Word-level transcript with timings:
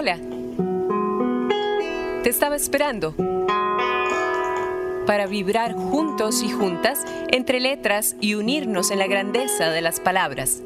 Hola. 0.00 0.16
Te 2.22 2.30
estaba 2.30 2.54
esperando 2.54 3.16
para 5.08 5.26
vibrar 5.26 5.74
juntos 5.74 6.40
y 6.44 6.50
juntas 6.50 7.04
entre 7.32 7.58
letras 7.58 8.14
y 8.20 8.36
unirnos 8.36 8.92
en 8.92 9.00
la 9.00 9.08
grandeza 9.08 9.70
de 9.70 9.80
las 9.80 9.98
palabras. 9.98 10.62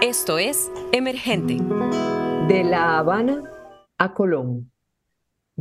Esto 0.00 0.38
es 0.38 0.72
Emergente. 0.92 1.58
De 2.48 2.64
La 2.64 2.96
Habana 2.96 3.42
a 3.98 4.14
Colón. 4.14 4.69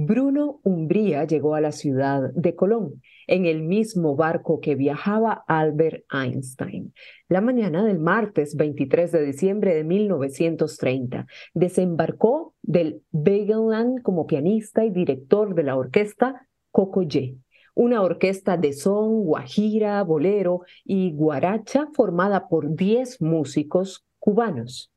Bruno 0.02 0.62
Umbría 0.64 1.26
llegó 1.26 1.56
a 1.56 1.62
la 1.62 1.74
ciudad 1.74 2.32
de 2.34 2.56
Colón 2.56 3.02
en 3.28 3.46
el 3.46 3.64
mismo 3.64 4.16
barco 4.16 4.62
que 4.62 4.76
viajaba 4.76 5.44
Albert 5.46 6.06
Einstein. 6.10 6.94
La 7.28 7.42
mañana 7.42 7.84
del 7.84 8.00
martes 8.00 8.56
23 8.56 9.12
de 9.12 9.26
diciembre 9.26 9.76
de 9.76 9.84
1930 9.84 11.28
desembarcó 11.54 12.56
del 12.62 13.02
Begelland 13.12 14.02
como 14.02 14.26
pianista 14.26 14.86
y 14.86 14.90
director 14.90 15.54
de 15.54 15.64
la 15.64 15.76
orquesta 15.76 16.48
Cocoye, 16.72 17.36
una 17.76 18.02
orquesta 18.02 18.56
de 18.56 18.72
son, 18.72 19.26
guajira, 19.26 20.02
bolero 20.04 20.62
y 20.86 21.12
guaracha 21.12 21.90
formada 21.94 22.48
por 22.48 22.74
10 22.74 23.22
músicos 23.22 24.06
cubanos. 24.18 24.94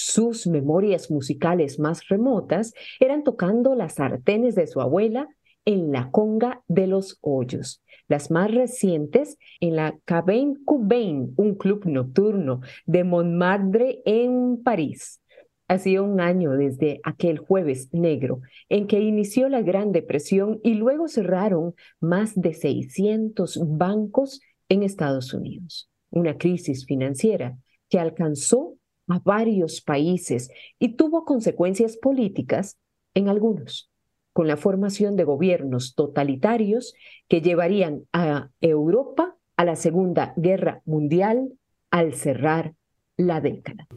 Sus 0.00 0.46
memorias 0.46 1.10
musicales 1.10 1.80
más 1.80 2.06
remotas 2.06 2.72
eran 3.00 3.24
tocando 3.24 3.74
las 3.74 3.94
sartenes 3.94 4.54
de 4.54 4.68
su 4.68 4.80
abuela 4.80 5.28
en 5.64 5.90
la 5.90 6.12
conga 6.12 6.62
de 6.68 6.86
los 6.86 7.18
hoyos. 7.20 7.82
Las 8.06 8.30
más 8.30 8.48
recientes 8.54 9.38
en 9.58 9.74
la 9.74 9.98
Cabane 10.04 10.54
Cubain, 10.64 11.34
un 11.36 11.56
club 11.56 11.84
nocturno 11.86 12.60
de 12.86 13.02
Montmartre 13.02 14.00
en 14.04 14.62
París. 14.62 15.20
Hacía 15.66 16.00
un 16.00 16.20
año 16.20 16.52
desde 16.52 17.00
aquel 17.02 17.38
jueves 17.38 17.92
negro 17.92 18.40
en 18.68 18.86
que 18.86 19.00
inició 19.00 19.48
la 19.48 19.62
Gran 19.62 19.90
Depresión 19.90 20.60
y 20.62 20.74
luego 20.74 21.08
cerraron 21.08 21.74
más 21.98 22.40
de 22.40 22.54
600 22.54 23.62
bancos 23.66 24.40
en 24.68 24.84
Estados 24.84 25.34
Unidos. 25.34 25.90
Una 26.10 26.38
crisis 26.38 26.86
financiera 26.86 27.58
que 27.88 27.98
alcanzó 27.98 28.77
a 29.08 29.20
varios 29.24 29.80
países 29.80 30.50
y 30.78 30.90
tuvo 30.90 31.24
consecuencias 31.24 31.96
políticas 31.96 32.78
en 33.14 33.28
algunos, 33.28 33.90
con 34.32 34.46
la 34.46 34.56
formación 34.56 35.16
de 35.16 35.24
gobiernos 35.24 35.94
totalitarios 35.94 36.94
que 37.28 37.40
llevarían 37.40 38.02
a 38.12 38.50
Europa 38.60 39.36
a 39.56 39.64
la 39.64 39.76
Segunda 39.76 40.34
Guerra 40.36 40.82
Mundial 40.84 41.52
al 41.90 42.14
cerrar 42.14 42.74
la 43.16 43.40
década. 43.40 43.88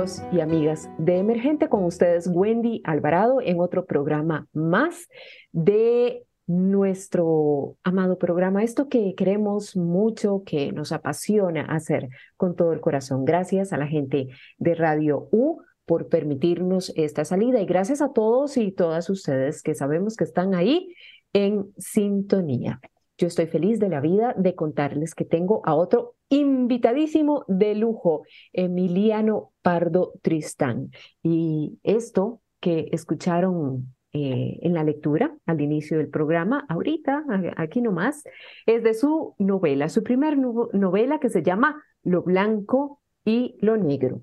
Amigos 0.00 0.22
y 0.32 0.40
amigas 0.40 0.88
de 0.96 1.18
Emergente, 1.18 1.68
con 1.68 1.84
ustedes 1.84 2.26
Wendy 2.26 2.80
Alvarado 2.84 3.42
en 3.42 3.60
otro 3.60 3.84
programa 3.84 4.46
más 4.54 5.08
de 5.52 6.24
nuestro 6.46 7.76
amado 7.82 8.16
programa, 8.16 8.62
esto 8.62 8.88
que 8.88 9.14
queremos 9.14 9.76
mucho, 9.76 10.42
que 10.46 10.72
nos 10.72 10.92
apasiona 10.92 11.66
hacer 11.66 12.08
con 12.38 12.56
todo 12.56 12.72
el 12.72 12.80
corazón. 12.80 13.26
Gracias 13.26 13.74
a 13.74 13.76
la 13.76 13.86
gente 13.86 14.28
de 14.56 14.74
Radio 14.74 15.28
U 15.32 15.60
por 15.84 16.08
permitirnos 16.08 16.94
esta 16.96 17.26
salida 17.26 17.60
y 17.60 17.66
gracias 17.66 18.00
a 18.00 18.14
todos 18.14 18.56
y 18.56 18.72
todas 18.72 19.10
ustedes 19.10 19.62
que 19.62 19.74
sabemos 19.74 20.16
que 20.16 20.24
están 20.24 20.54
ahí 20.54 20.94
en 21.34 21.74
sintonía. 21.76 22.80
Yo 23.20 23.26
estoy 23.26 23.48
feliz 23.48 23.78
de 23.78 23.90
la 23.90 24.00
vida 24.00 24.34
de 24.38 24.54
contarles 24.54 25.14
que 25.14 25.26
tengo 25.26 25.60
a 25.66 25.74
otro 25.74 26.14
invitadísimo 26.30 27.44
de 27.48 27.74
lujo, 27.74 28.22
Emiliano 28.54 29.52
Pardo 29.60 30.14
Tristán. 30.22 30.90
Y 31.22 31.78
esto 31.82 32.40
que 32.60 32.88
escucharon 32.92 33.94
eh, 34.14 34.58
en 34.62 34.72
la 34.72 34.84
lectura 34.84 35.36
al 35.44 35.60
inicio 35.60 35.98
del 35.98 36.08
programa, 36.08 36.64
ahorita, 36.70 37.26
aquí 37.58 37.82
nomás, 37.82 38.24
es 38.64 38.82
de 38.82 38.94
su 38.94 39.34
novela, 39.36 39.90
su 39.90 40.02
primer 40.02 40.38
novela 40.38 41.20
que 41.20 41.28
se 41.28 41.42
llama 41.42 41.84
Lo 42.02 42.22
Blanco 42.22 43.02
y 43.22 43.58
Lo 43.60 43.76
Negro. 43.76 44.22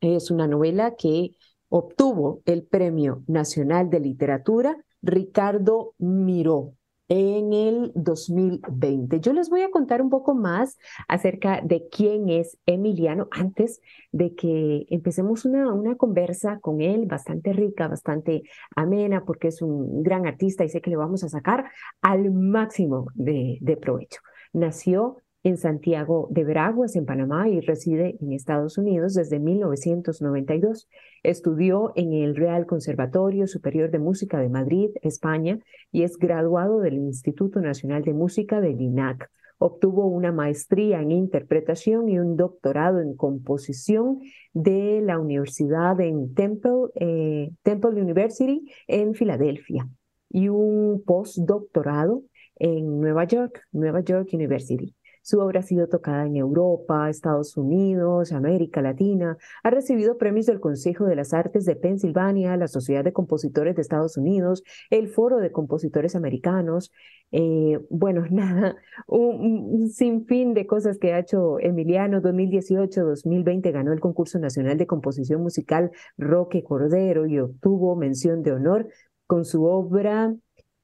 Es 0.00 0.32
una 0.32 0.48
novela 0.48 0.96
que 0.96 1.36
obtuvo 1.68 2.42
el 2.46 2.64
Premio 2.64 3.22
Nacional 3.28 3.90
de 3.90 4.00
Literatura 4.00 4.76
Ricardo 5.02 5.94
Miró 5.98 6.74
en 7.08 7.52
el 7.52 7.92
2020. 7.94 9.20
Yo 9.20 9.32
les 9.32 9.50
voy 9.50 9.62
a 9.62 9.70
contar 9.70 10.00
un 10.00 10.10
poco 10.10 10.34
más 10.34 10.78
acerca 11.08 11.60
de 11.62 11.88
quién 11.90 12.28
es 12.28 12.58
Emiliano 12.66 13.28
antes 13.30 13.80
de 14.12 14.34
que 14.34 14.86
empecemos 14.90 15.44
una, 15.44 15.72
una 15.72 15.96
conversa 15.96 16.60
con 16.60 16.80
él 16.80 17.06
bastante 17.06 17.52
rica, 17.52 17.88
bastante 17.88 18.42
amena, 18.74 19.24
porque 19.24 19.48
es 19.48 19.62
un 19.62 20.02
gran 20.02 20.26
artista 20.26 20.64
y 20.64 20.68
sé 20.68 20.80
que 20.80 20.90
le 20.90 20.96
vamos 20.96 21.24
a 21.24 21.28
sacar 21.28 21.70
al 22.00 22.30
máximo 22.30 23.06
de, 23.14 23.58
de 23.60 23.76
provecho. 23.76 24.20
Nació 24.52 25.23
en 25.44 25.58
Santiago 25.58 26.26
de 26.30 26.42
Veraguas, 26.42 26.96
en 26.96 27.04
Panamá, 27.04 27.48
y 27.50 27.60
reside 27.60 28.16
en 28.20 28.32
Estados 28.32 28.78
Unidos 28.78 29.12
desde 29.12 29.38
1992. 29.38 30.88
Estudió 31.22 31.92
en 31.96 32.14
el 32.14 32.34
Real 32.34 32.64
Conservatorio 32.66 33.46
Superior 33.46 33.90
de 33.90 33.98
Música 33.98 34.38
de 34.40 34.48
Madrid, 34.48 34.90
España, 35.02 35.58
y 35.92 36.02
es 36.02 36.16
graduado 36.16 36.80
del 36.80 36.94
Instituto 36.94 37.60
Nacional 37.60 38.02
de 38.02 38.14
Música 38.14 38.62
del 38.62 38.80
INAC. 38.80 39.30
Obtuvo 39.58 40.06
una 40.06 40.32
maestría 40.32 41.00
en 41.02 41.12
interpretación 41.12 42.08
y 42.08 42.18
un 42.18 42.36
doctorado 42.36 43.00
en 43.00 43.14
composición 43.14 44.20
de 44.54 45.02
la 45.02 45.18
Universidad 45.18 46.00
en 46.00 46.34
Temple, 46.34 46.88
eh, 46.94 47.50
Temple 47.62 48.00
University 48.02 48.64
en 48.88 49.14
Filadelfia 49.14 49.88
y 50.30 50.48
un 50.48 51.02
postdoctorado 51.04 52.22
en 52.56 53.00
Nueva 53.00 53.24
York, 53.24 53.62
Nueva 53.72 54.00
York 54.00 54.30
University. 54.32 54.94
Su 55.24 55.40
obra 55.40 55.60
ha 55.60 55.62
sido 55.62 55.88
tocada 55.88 56.26
en 56.26 56.36
Europa, 56.36 57.08
Estados 57.08 57.56
Unidos, 57.56 58.30
América 58.30 58.82
Latina. 58.82 59.38
Ha 59.62 59.70
recibido 59.70 60.18
premios 60.18 60.44
del 60.44 60.60
Consejo 60.60 61.06
de 61.06 61.16
las 61.16 61.32
Artes 61.32 61.64
de 61.64 61.76
Pensilvania, 61.76 62.58
la 62.58 62.68
Sociedad 62.68 63.02
de 63.02 63.14
Compositores 63.14 63.74
de 63.74 63.80
Estados 63.80 64.18
Unidos, 64.18 64.64
el 64.90 65.08
Foro 65.08 65.38
de 65.38 65.50
Compositores 65.50 66.14
Americanos. 66.14 66.92
Eh, 67.32 67.80
bueno, 67.88 68.26
nada, 68.30 68.76
un, 69.06 69.88
sinfín 69.88 70.52
de 70.52 70.66
cosas 70.66 70.98
que 70.98 71.14
ha 71.14 71.20
hecho 71.20 71.58
Emiliano. 71.58 72.20
2018-2020 72.20 73.72
ganó 73.72 73.94
el 73.94 74.00
concurso 74.00 74.38
nacional 74.38 74.76
de 74.76 74.86
composición 74.86 75.40
musical 75.40 75.90
Roque 76.18 76.62
Cordero 76.62 77.24
y 77.24 77.38
obtuvo 77.38 77.96
mención 77.96 78.42
de 78.42 78.52
honor 78.52 78.88
con 79.26 79.46
su 79.46 79.64
obra 79.64 80.34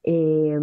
eh, 0.03 0.57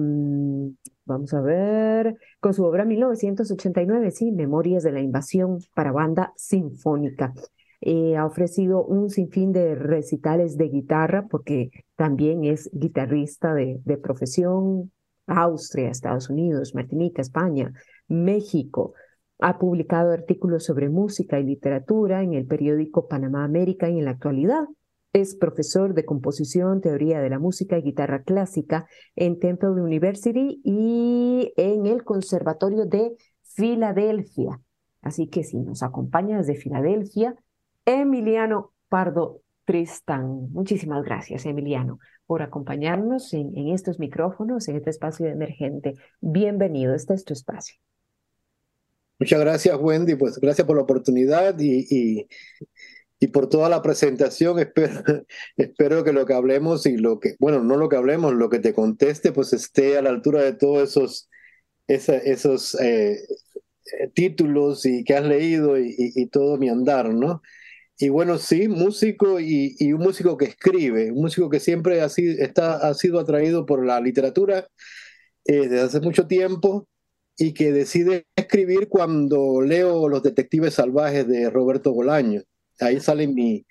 Vamos 1.09 1.32
a 1.32 1.41
ver, 1.41 2.19
con 2.38 2.53
su 2.53 2.65
obra 2.65 2.84
1989, 2.84 4.10
sí, 4.10 4.31
Memorias 4.31 4.82
de 4.82 4.93
la 4.93 5.00
Invasión 5.00 5.59
para 5.75 5.91
banda 5.91 6.34
sinfónica. 6.37 7.32
Eh, 7.81 8.16
ha 8.19 8.26
ofrecido 8.26 8.84
un 8.84 9.09
sinfín 9.09 9.53
de 9.53 9.75
recitales 9.75 10.59
de 10.59 10.69
guitarra 10.69 11.26
porque 11.31 11.71
también 11.97 12.44
es 12.44 12.69
guitarrista 12.75 13.54
de, 13.54 13.81
de 13.87 13.97
profesión. 13.97 14.93
Austria, 15.26 15.91
Estados 15.91 16.31
Unidos, 16.31 16.75
Martinica, 16.75 17.23
España, 17.23 17.73
México. 18.08 18.94
Ha 19.38 19.58
publicado 19.58 20.12
artículos 20.12 20.64
sobre 20.64 20.88
música 20.88 21.38
y 21.38 21.44
literatura 21.44 22.23
en 22.23 22.34
el 22.34 22.46
periódico 22.46 23.08
Panamá 23.08 23.44
América 23.44 23.88
y 23.88 23.99
en 23.99 24.06
la 24.06 24.12
actualidad 24.12 24.64
es 25.12 25.34
profesor 25.34 25.94
de 25.94 26.05
composición, 26.05 26.81
teoría 26.81 27.20
de 27.20 27.31
la 27.31 27.38
música 27.38 27.78
y 27.78 27.82
guitarra 27.82 28.22
clásica 28.22 28.87
en 29.16 29.38
Temple 29.38 29.70
University 29.70 30.60
y 30.64 31.52
en 31.56 31.87
el 31.87 32.05
Conservatorio 32.05 32.84
de 32.87 33.16
Filadelfia. 33.43 34.60
Así 35.00 35.28
que 35.28 35.44
si 35.44 35.58
nos 35.58 35.82
acompaña 35.82 36.38
desde 36.38 36.56
Filadelfia, 36.56 37.34
Emiliano 37.84 38.72
Pardo 38.88 39.40
Tristán. 39.64 40.50
Muchísimas 40.52 41.05
gracias, 41.05 41.46
Emiliano, 41.46 41.99
por 42.26 42.43
acompañarnos 42.43 43.32
en, 43.32 43.69
estos 43.69 43.99
micrófonos, 43.99 44.69
en 44.69 44.76
este 44.76 44.90
espacio 44.90 45.26
emergente. 45.26 45.94
Bienvenido, 46.20 46.94
este 46.94 47.14
es 47.14 47.25
tu 47.25 47.32
espacio. 47.32 47.78
Muchas 49.19 49.40
gracias, 49.40 49.76
Wendy. 49.81 50.14
Pues 50.14 50.38
gracias 50.38 50.66
por 50.66 50.76
la 50.76 50.82
oportunidad 50.82 51.58
y 51.58 52.28
por 53.26 53.49
toda 53.49 53.69
la 53.69 53.82
presentación. 53.82 54.59
Espero, 54.61 55.26
espero 55.56 56.05
que 56.05 56.12
lo 56.12 56.25
que 56.25 56.35
hablemos 56.35 56.87
y 56.87 56.97
lo 56.97 57.19
que, 57.19 57.35
bueno, 57.41 57.62
no 57.62 57.76
lo 57.76 57.88
que 57.88 57.97
hablemos, 57.97 58.35
lo 58.35 58.49
que 58.49 58.61
te 58.61 58.73
conteste, 58.73 59.32
pues 59.32 59.53
esté 59.53 59.99
a 59.99 60.03
la 60.03 60.11
altura 60.11 60.43
de 60.43 60.53
todos 60.53 60.88
esos 60.88 61.29
esos 61.88 62.76
títulos 64.15 64.85
y 64.87 65.05
que 65.05 65.15
has 65.15 65.25
leído 65.25 65.79
y, 65.79 66.26
todo 66.31 66.59
mi 66.59 66.69
andar, 66.69 67.15
¿no? 67.15 67.43
Y 67.99 68.11
bueno, 68.11 68.38
sí, 68.38 68.69
músico 68.69 69.41
y, 69.41 69.93
un 69.93 70.00
músico 70.00 70.37
que 70.37 70.47
escribe, 70.47 71.11
un 71.11 71.23
músico 71.23 71.49
que 71.50 71.61
siempre 71.61 72.00
ha 72.00 72.09
sido, 72.09 72.43
está, 72.44 72.76
ha 72.76 72.94
sido 72.94 73.19
atraído 73.19 73.67
por 73.67 73.85
la 73.85 74.00
literatura 74.00 74.69
desde 75.44 75.81
hace 75.81 76.00
mucho 76.00 76.26
tiempo 76.26 76.88
y 77.37 77.55
que 77.55 77.73
decide 77.73 78.26
escribir 78.37 78.88
cuando 78.88 79.61
leo 79.62 80.09
Los 80.09 80.23
Detectives 80.23 80.75
Salvajes 80.75 81.26
de 81.26 81.50
Roberto 81.50 81.93
Bolaño. 81.93 82.43
Ahí 82.80 83.00
sale 83.00 83.26
mi... 83.26 83.64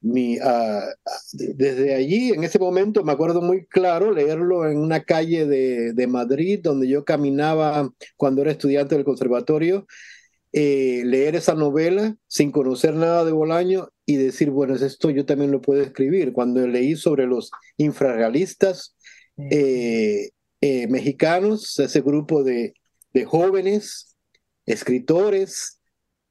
mi 0.00 0.38
ah, 0.42 0.86
desde 1.32 1.94
allí, 1.94 2.30
en 2.30 2.44
ese 2.44 2.58
momento, 2.58 3.02
me 3.04 3.12
acuerdo 3.12 3.42
muy 3.42 3.66
claro 3.66 4.12
leerlo 4.12 4.68
en 4.68 4.78
una 4.78 5.02
calle 5.04 5.46
de, 5.46 5.92
de 5.92 6.06
Madrid 6.06 6.60
donde 6.62 6.88
yo 6.88 7.04
caminaba 7.04 7.90
cuando 8.16 8.42
era 8.42 8.52
estudiante 8.52 8.94
del 8.94 9.04
conservatorio, 9.04 9.86
eh, 10.52 11.02
leer 11.04 11.34
esa 11.36 11.54
novela 11.54 12.16
sin 12.28 12.50
conocer 12.50 12.94
nada 12.94 13.24
de 13.24 13.32
Bolaño 13.32 13.90
y 14.06 14.16
decir, 14.16 14.50
bueno, 14.50 14.74
esto 14.74 15.10
yo 15.10 15.26
también 15.26 15.50
lo 15.50 15.60
puedo 15.60 15.82
escribir. 15.82 16.32
Cuando 16.32 16.66
leí 16.66 16.96
sobre 16.96 17.26
los 17.26 17.50
infrarrealistas 17.76 18.96
eh, 19.50 20.30
eh, 20.60 20.86
mexicanos, 20.88 21.78
ese 21.78 22.00
grupo 22.00 22.42
de 22.44 22.74
de 23.16 23.24
jóvenes, 23.24 24.14
escritores, 24.66 25.75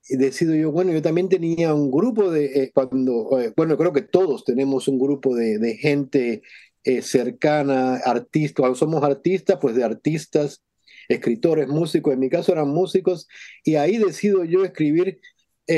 decido 0.09 0.55
yo, 0.55 0.71
bueno, 0.71 0.91
yo 0.91 1.01
también 1.01 1.29
tenía 1.29 1.73
un 1.73 1.91
grupo 1.91 2.29
de, 2.29 2.45
eh, 2.45 2.71
cuando, 2.73 3.39
eh, 3.39 3.53
bueno, 3.55 3.77
creo 3.77 3.91
que 3.93 4.01
todos 4.01 4.43
tenemos 4.43 4.87
un 4.87 4.99
grupo 4.99 5.35
de, 5.35 5.57
de 5.57 5.75
gente 5.77 6.43
eh, 6.83 7.01
cercana, 7.01 7.95
artistas, 7.97 8.61
cuando 8.61 8.75
somos 8.75 9.03
artistas, 9.03 9.57
pues 9.59 9.75
de 9.75 9.83
artistas, 9.83 10.63
escritores, 11.07 11.67
músicos, 11.67 12.13
en 12.13 12.19
mi 12.19 12.29
caso 12.29 12.51
eran 12.51 12.69
músicos, 12.69 13.27
y 13.63 13.75
ahí 13.75 13.97
decido 13.97 14.43
yo 14.43 14.63
escribir 14.63 15.19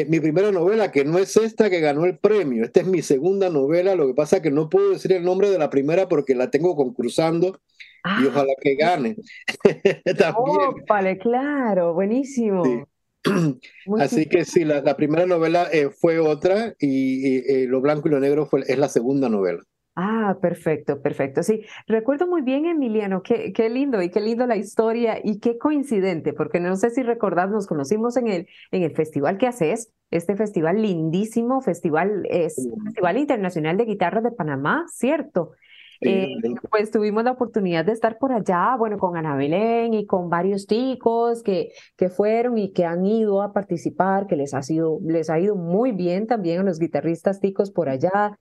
mi 0.10 0.20
primera 0.20 0.52
novela, 0.52 0.92
que 0.92 1.06
no 1.06 1.18
es 1.18 1.38
esta 1.38 1.70
que 1.70 1.80
ganó 1.80 2.04
el 2.04 2.18
premio, 2.18 2.66
esta 2.66 2.82
es 2.82 2.88
mi 2.88 3.02
segunda 3.02 3.50
novela, 3.50 3.96
lo 3.96 4.06
que 4.06 4.14
pasa 4.14 4.42
que 4.42 4.52
no 4.52 4.70
puedo 4.70 4.90
decir 4.90 5.14
el 5.14 5.24
nombre 5.24 5.50
de 5.50 5.58
la 5.58 5.70
primera 5.70 6.10
porque 6.10 6.36
la 6.36 6.52
tengo 6.52 6.76
concursando 6.76 7.62
y 8.04 8.10
ah, 8.10 8.26
ojalá 8.28 8.54
que 8.62 8.76
gane. 8.76 9.16
También. 10.18 10.84
vale, 10.90 11.18
claro, 11.18 11.94
buenísimo. 11.94 12.86
Así 14.00 14.28
que 14.28 14.46
sí, 14.46 14.64
la, 14.66 14.96
primera 14.96 15.26
novela 15.26 15.68
eh, 15.72 15.90
fue 15.90 16.20
otra 16.20 16.76
y, 16.80 17.38
eh, 17.38 17.66
Lo 17.68 17.82
Blanco 17.82 18.08
y 18.08 18.12
lo 18.12 18.20
Negro 18.20 18.46
fue, 18.46 18.62
es 18.68 18.78
la 18.78 18.90
segunda 18.90 19.30
novela. 19.30 19.62
Ah, 20.00 20.38
perfecto, 20.40 21.02
perfecto. 21.02 21.42
Sí, 21.42 21.66
recuerdo 21.88 22.28
muy 22.28 22.44
bien, 22.44 22.68
Emiliano, 22.68 23.24
qué, 23.24 23.52
qué 23.52 23.68
lindo 23.68 24.00
y 24.04 24.12
qué 24.12 24.22
lindo 24.22 24.46
la 24.46 24.56
historia 24.56 25.20
y 25.24 25.40
qué 25.40 25.58
coincidente, 25.58 26.34
porque 26.34 26.60
no 26.60 26.76
sé 26.76 26.92
si 26.92 27.02
recordás, 27.02 27.50
nos 27.50 27.66
conocimos 27.66 28.16
en 28.16 28.28
el, 28.28 28.48
en 28.70 28.84
el 28.84 28.94
festival 28.96 29.40
que 29.40 29.48
haces, 29.48 29.92
este 30.12 30.36
festival 30.36 30.84
lindísimo, 30.84 31.62
festival, 31.62 32.28
es 32.30 32.70
Festival 32.86 33.18
Internacional 33.18 33.76
de 33.76 33.86
Guitarras 33.86 34.24
de 34.24 34.32
Panamá, 34.32 34.86
¿cierto? 34.88 35.54
Eh, 36.02 36.36
pues 36.70 36.92
tuvimos 36.92 37.24
la 37.24 37.32
oportunidad 37.32 37.86
de 37.86 37.92
estar 37.92 38.18
por 38.18 38.32
allá, 38.32 38.76
bueno, 38.78 38.98
con 38.98 39.18
Ana 39.18 39.36
Belén 39.36 39.94
y 39.94 40.06
con 40.06 40.30
varios 40.30 40.68
ticos 40.68 41.44
que, 41.44 41.72
que 41.96 42.10
fueron 42.10 42.58
y 42.58 42.72
que 42.72 42.86
han 42.86 43.06
ido 43.06 43.42
a 43.42 43.54
participar, 43.54 44.28
que 44.28 44.36
les 44.36 44.54
ha, 44.54 44.62
sido, 44.62 45.00
les 45.04 45.30
ha 45.30 45.40
ido 45.40 45.56
muy 45.56 45.92
bien 45.92 46.28
también 46.28 46.60
a 46.60 46.64
los 46.64 46.80
guitarristas 46.80 47.40
ticos 47.40 47.72
por 47.72 47.90
allá. 47.90 48.38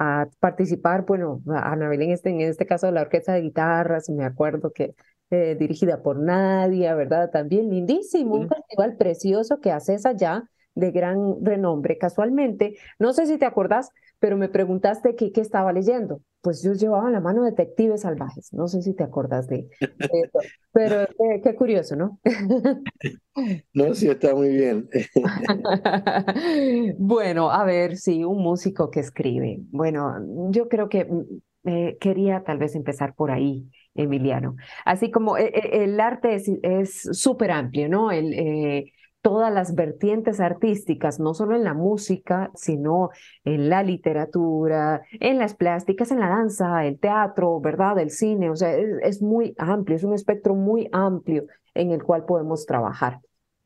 a 0.00 0.28
participar, 0.38 1.04
bueno, 1.06 1.42
Ana 1.48 1.88
Belén 1.88 2.10
este, 2.12 2.30
en 2.30 2.40
este 2.40 2.66
caso 2.66 2.90
la 2.92 3.02
orquesta 3.02 3.32
de 3.32 3.40
guitarras, 3.42 4.08
me 4.10 4.24
acuerdo 4.24 4.72
que 4.72 4.94
eh, 5.30 5.56
dirigida 5.58 6.02
por 6.02 6.18
Nadia, 6.18 6.94
¿verdad? 6.94 7.30
También 7.30 7.68
lindísimo, 7.68 8.36
un 8.36 8.48
festival 8.48 8.96
precioso 8.96 9.60
que 9.60 9.72
haces 9.72 10.06
allá 10.06 10.48
de 10.78 10.92
gran 10.92 11.44
renombre. 11.44 11.98
Casualmente, 11.98 12.76
no 12.98 13.12
sé 13.12 13.26
si 13.26 13.36
te 13.36 13.44
acordás, 13.44 13.90
pero 14.20 14.36
me 14.36 14.48
preguntaste 14.48 15.16
qué, 15.16 15.32
qué 15.32 15.40
estaba 15.40 15.72
leyendo. 15.72 16.22
Pues 16.40 16.62
yo 16.62 16.72
llevaba 16.72 17.08
en 17.08 17.14
la 17.14 17.20
mano 17.20 17.42
Detectives 17.42 18.02
Salvajes. 18.02 18.52
No 18.52 18.68
sé 18.68 18.80
si 18.82 18.94
te 18.94 19.02
acordás 19.02 19.48
de, 19.48 19.68
eso. 19.80 20.38
Pero 20.72 21.02
eh, 21.02 21.40
qué 21.42 21.56
curioso, 21.56 21.96
¿no? 21.96 22.20
no, 23.74 23.94
sí, 23.94 24.08
está 24.08 24.36
muy 24.36 24.50
bien. 24.50 24.88
bueno, 26.98 27.50
a 27.50 27.64
ver, 27.64 27.96
sí, 27.96 28.22
un 28.22 28.40
músico 28.40 28.90
que 28.90 29.00
escribe. 29.00 29.58
Bueno, 29.70 30.14
yo 30.50 30.68
creo 30.68 30.88
que 30.88 31.06
mm, 31.06 31.24
eh, 31.64 31.98
quería 32.00 32.44
tal 32.44 32.58
vez 32.58 32.76
empezar 32.76 33.14
por 33.14 33.32
ahí. 33.32 33.68
Emiliano. 33.94 34.54
Así 34.84 35.10
como 35.10 35.38
eh, 35.38 35.50
el, 35.72 35.98
arte 35.98 36.36
es 36.36 37.02
súper 37.10 37.50
amplio, 37.50 37.88
¿no? 37.88 38.12
El, 38.12 38.92
todas 39.28 39.52
las 39.52 39.74
vertientes 39.74 40.40
artísticas, 40.40 41.20
no 41.20 41.34
solo 41.34 41.54
en 41.54 41.62
la 41.62 41.74
música, 41.74 42.50
sino 42.54 43.10
en 43.44 43.68
la 43.68 43.82
literatura, 43.82 45.02
en 45.20 45.36
las 45.38 45.54
plásticas, 45.54 46.10
en 46.10 46.20
la 46.20 46.30
danza, 46.30 46.86
el 46.86 46.98
teatro, 46.98 47.60
¿verdad? 47.60 47.98
El 47.98 48.08
cine, 48.08 48.48
o 48.48 48.56
sea, 48.56 48.74
es, 48.74 49.20
muy 49.20 49.54
amplio, 49.58 49.96
es 49.96 50.04
un 50.04 50.14
espectro 50.14 50.54
muy 50.54 50.88
amplio 50.92 51.44
en 51.74 51.90
el 51.90 52.02
cual 52.02 52.24
podemos 52.24 52.64
trabajar. 52.64 53.20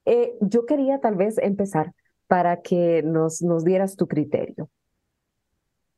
Eh, 0.04 0.34
yo 0.40 0.66
quería 0.66 0.98
tal 0.98 1.14
vez 1.14 1.38
empezar 1.38 1.92
para 2.26 2.60
que 2.60 3.04
nos, 3.04 3.40
nos 3.40 3.62
dieras 3.62 3.94
tu 3.94 4.08
criterio. 4.08 4.68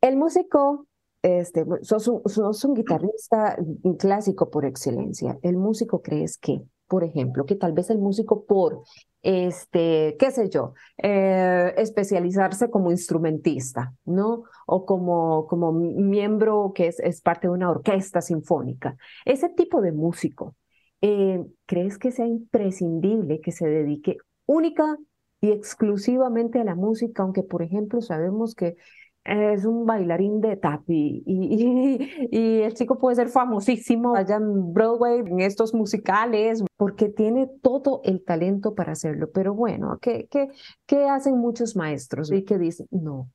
El 0.03 0.19
músico, 0.19 0.87
este, 1.23 1.65
sos 1.81 2.07
un, 2.07 2.21
sos 2.27 2.63
un 2.67 2.75
guitarrista 2.75 3.57
clásico 3.99 4.51
por 4.51 4.67
excelencia. 4.67 5.39
¿El 5.41 5.57
músico 5.57 6.03
crees 6.03 6.37
que, 6.37 6.61
por 6.95 7.03
ejemplo, 7.03 7.45
que 7.45 7.57
tal 7.57 7.73
vez 7.73 7.91
el 7.91 7.99
músico 7.99 8.45
por 8.47 8.85
este, 9.21 10.15
qué 10.17 10.31
sé 10.31 10.49
yo, 10.49 10.75
eh, 11.03 11.75
especializarse 11.77 12.71
como 12.71 12.93
instrumentista, 12.93 13.93
¿no? 14.05 14.45
O 14.65 14.87
como, 14.87 15.49
como 15.49 15.73
miembro 15.73 16.71
que 16.73 16.87
es, 16.87 17.01
es, 17.01 17.21
parte 17.21 17.49
de 17.49 17.53
una 17.53 17.69
orquesta 17.69 18.21
sinfónica. 18.21 18.97
Ese 19.25 19.49
tipo 19.49 19.81
de 19.81 19.91
músico, 19.91 20.55
eh, 21.01 21.45
¿crees 21.67 21.99
que 21.99 22.13
sea 22.13 22.29
imprescindible 22.29 23.41
que 23.41 23.51
se 23.51 23.67
dedique 23.67 24.19
única 24.47 24.97
y 25.41 25.51
exclusivamente 25.51 26.61
a 26.61 26.65
la 26.65 26.77
música, 26.77 27.25
aunque 27.25 27.43
por 27.43 27.63
ejemplo 27.63 28.03
sabemos 28.03 28.55
que 28.55 28.77
es 29.25 29.65
un 29.65 29.87
bailarín 29.87 30.41
de 30.41 30.57
tap 30.57 30.83
y, 30.89 31.23
y, 32.31 32.63
el 32.63 32.75
chico 32.75 32.99
puede 32.99 33.17
ser 33.17 33.29
famosísimo 33.29 34.15
allá 34.15 34.37
en 34.37 34.73
Broadway, 34.73 35.21
en 35.21 35.41
estos 35.41 35.75
musicales, 35.75 36.63
porque 36.77 37.09
tiene 37.09 37.49
todo 37.63 38.03
el 38.05 38.23
talento 38.23 38.75
para 38.75 38.93
hacerlo. 38.93 39.31
Pero 39.33 39.55
bueno, 39.55 39.99
¿qué, 40.01 40.29
qué, 40.31 40.51
qué 40.87 41.09
hacen 41.09 41.39
muchos 41.39 41.77
maestros? 41.77 42.31
Y 42.33 42.45
que 42.45 42.59
dicen, 42.59 42.87
no. 42.91 43.31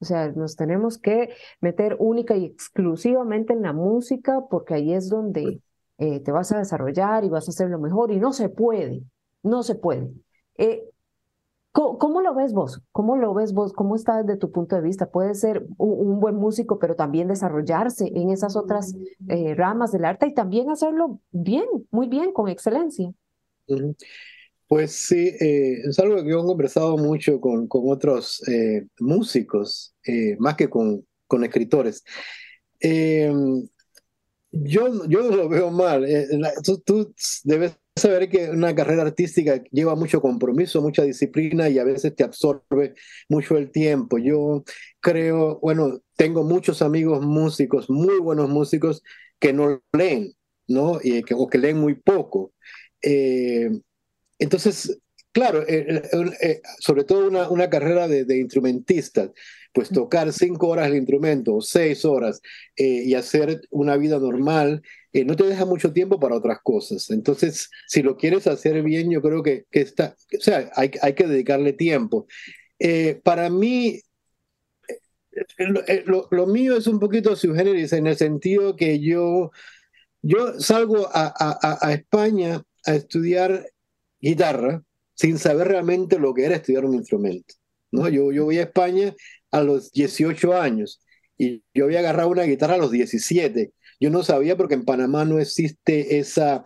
O 0.00 0.04
sea, 0.04 0.30
nos 0.30 0.56
tenemos 0.56 0.98
que 0.98 1.30
meter 1.60 1.96
única 1.98 2.36
y 2.36 2.44
exclusivamente 2.44 3.52
en 3.52 3.62
la 3.62 3.72
música 3.72 4.42
porque 4.48 4.74
ahí 4.74 4.92
es 4.94 5.08
donde 5.08 5.60
eh, 5.98 6.20
te 6.20 6.30
vas 6.30 6.52
a 6.52 6.58
desarrollar 6.58 7.24
y 7.24 7.28
vas 7.28 7.48
a 7.48 7.50
hacer 7.50 7.68
lo 7.68 7.80
mejor 7.80 8.12
y 8.12 8.20
no 8.20 8.32
se 8.32 8.48
puede, 8.48 9.02
no 9.42 9.62
se 9.64 9.74
puede. 9.74 10.10
Eh, 10.56 10.84
¿Cómo, 11.78 12.22
lo 12.22 12.34
ves 12.34 12.52
vos? 12.52 12.82
¿Cómo 12.90 13.16
lo 13.16 13.32
ves 13.34 13.52
vos? 13.52 13.72
¿Cómo 13.72 13.94
está 13.94 14.20
desde 14.20 14.36
tu 14.36 14.50
punto 14.50 14.74
de 14.74 14.82
vista? 14.82 15.12
Puede 15.12 15.34
ser 15.36 15.64
un, 15.76 16.18
buen 16.18 16.34
músico, 16.34 16.80
pero 16.80 16.96
también 16.96 17.28
desarrollarse 17.28 18.10
en 18.16 18.30
esas 18.30 18.56
otras 18.56 18.96
eh, 19.28 19.54
ramas 19.54 19.92
del 19.92 20.04
arte 20.04 20.26
y 20.26 20.34
también 20.34 20.70
hacerlo 20.70 21.20
bien, 21.30 21.66
muy 21.92 22.08
bien, 22.08 22.32
con 22.32 22.48
excelencia. 22.48 23.12
Pues 24.66 24.90
sí, 24.90 25.28
eh, 25.40 25.74
es 25.88 25.96
algo 26.00 26.16
que 26.16 26.30
yo 26.30 26.40
he 26.40 26.44
conversado 26.46 26.96
mucho 26.96 27.40
con, 27.40 27.68
con 27.68 27.82
otros 27.84 28.42
eh, 28.48 28.88
músicos, 28.98 29.94
más 30.40 30.56
que 30.56 30.68
con, 30.68 31.06
con 31.28 31.44
escritores. 31.44 32.02
Em, 32.80 33.68
yo, 34.50 35.06
yo 35.06 35.22
no 35.22 35.36
lo 35.36 35.48
veo 35.48 35.70
mal. 35.70 36.04
tú, 36.64 36.78
tú 36.78 37.14
debes 37.44 37.78
saber 37.98 38.28
que 38.28 38.50
una 38.50 38.74
carrera 38.74 39.02
artística 39.02 39.62
lleva 39.70 39.94
mucho 39.94 40.20
compromiso, 40.20 40.82
mucha 40.82 41.02
disciplina 41.02 41.68
y 41.68 41.78
a 41.78 41.84
veces 41.84 42.14
te 42.14 42.24
absorbe 42.24 42.94
mucho 43.28 43.56
el 43.56 43.70
tiempo. 43.70 44.18
Yo 44.18 44.64
creo, 45.00 45.58
bueno, 45.60 46.00
tengo 46.16 46.44
muchos 46.44 46.82
amigos 46.82 47.24
músicos, 47.24 47.90
muy 47.90 48.18
buenos 48.18 48.48
músicos, 48.48 49.02
que 49.38 49.52
no 49.52 49.82
leen, 49.92 50.34
¿no? 50.66 50.98
O 51.36 51.48
que 51.48 51.58
leen 51.58 51.78
muy 51.78 51.94
poco. 51.94 52.52
Eh, 53.02 53.70
entonces, 54.38 54.98
claro, 55.32 55.64
eh, 55.68 56.02
eh, 56.40 56.60
sobre 56.80 57.04
todo 57.04 57.28
una, 57.28 57.70
carrera 57.70 58.08
de, 58.08 58.24
de 58.24 58.38
instrumentista, 58.38 59.32
pues 59.78 59.90
tocar 59.90 60.32
cinco 60.32 60.66
horas 60.66 60.88
el 60.88 60.96
instrumento 60.96 61.54
o 61.54 61.60
seis 61.60 62.04
horas 62.04 62.40
y 62.74 63.14
hacer 63.14 63.60
una 63.70 63.96
vida 63.96 64.18
normal 64.18 64.82
eh, 65.12 65.24
no 65.24 65.36
te 65.36 65.44
deja 65.44 65.64
mucho 65.64 65.92
tiempo 65.92 66.20
para 66.20 66.36
otras 66.36 66.58
cosas. 66.62 67.10
Entonces, 67.10 67.70
si 67.86 68.02
lo 68.02 68.16
quieres 68.16 68.46
hacer 68.46 68.82
bien, 68.82 69.10
yo 69.10 69.22
creo 69.22 69.42
que, 69.42 69.64
que 69.70 69.80
está, 69.80 70.16
o 70.36 70.40
sea, 70.40 70.70
hay, 70.74 70.90
hay 71.00 71.14
que 71.14 71.26
dedicarle 71.26 71.72
tiempo. 71.72 72.26
Eh, 72.78 73.20
para 73.24 73.48
mí, 73.50 74.00
lo, 76.06 76.46
mío 76.46 76.76
es 76.76 76.86
un 76.86 76.98
poquito 76.98 77.36
subgéneris 77.36 77.92
en 77.92 78.06
el 78.06 78.16
sentido 78.16 78.76
que 78.76 79.00
yo, 79.00 79.50
yo 80.20 80.60
salgo 80.60 81.08
a, 81.12 81.92
España 81.92 82.62
a 82.84 82.94
estudiar 82.94 83.66
guitarra 84.20 84.82
sin 85.14 85.38
saber 85.38 85.68
realmente 85.68 86.18
lo 86.18 86.34
que 86.34 86.44
era 86.44 86.56
estudiar 86.56 86.84
un 86.84 86.94
instrumento. 86.94 87.54
¿No? 87.90 88.08
Yo, 88.08 88.32
yo 88.32 88.44
voy 88.44 88.58
a 88.58 88.62
España 88.62 89.14
a 89.50 89.62
los 89.62 89.90
18 89.92 90.54
años 90.54 91.00
y 91.36 91.62
yo 91.72 91.84
había 91.84 92.00
agarrado 92.00 92.28
una 92.30 92.42
guitarra 92.42 92.74
a 92.74 92.78
los 92.78 92.90
17. 92.90 93.72
Yo 94.00 94.10
no 94.10 94.22
sabía 94.22 94.56
porque 94.56 94.74
en 94.74 94.84
Panamá 94.84 95.24
no 95.24 95.38
existe 95.38 96.18
esa, 96.18 96.62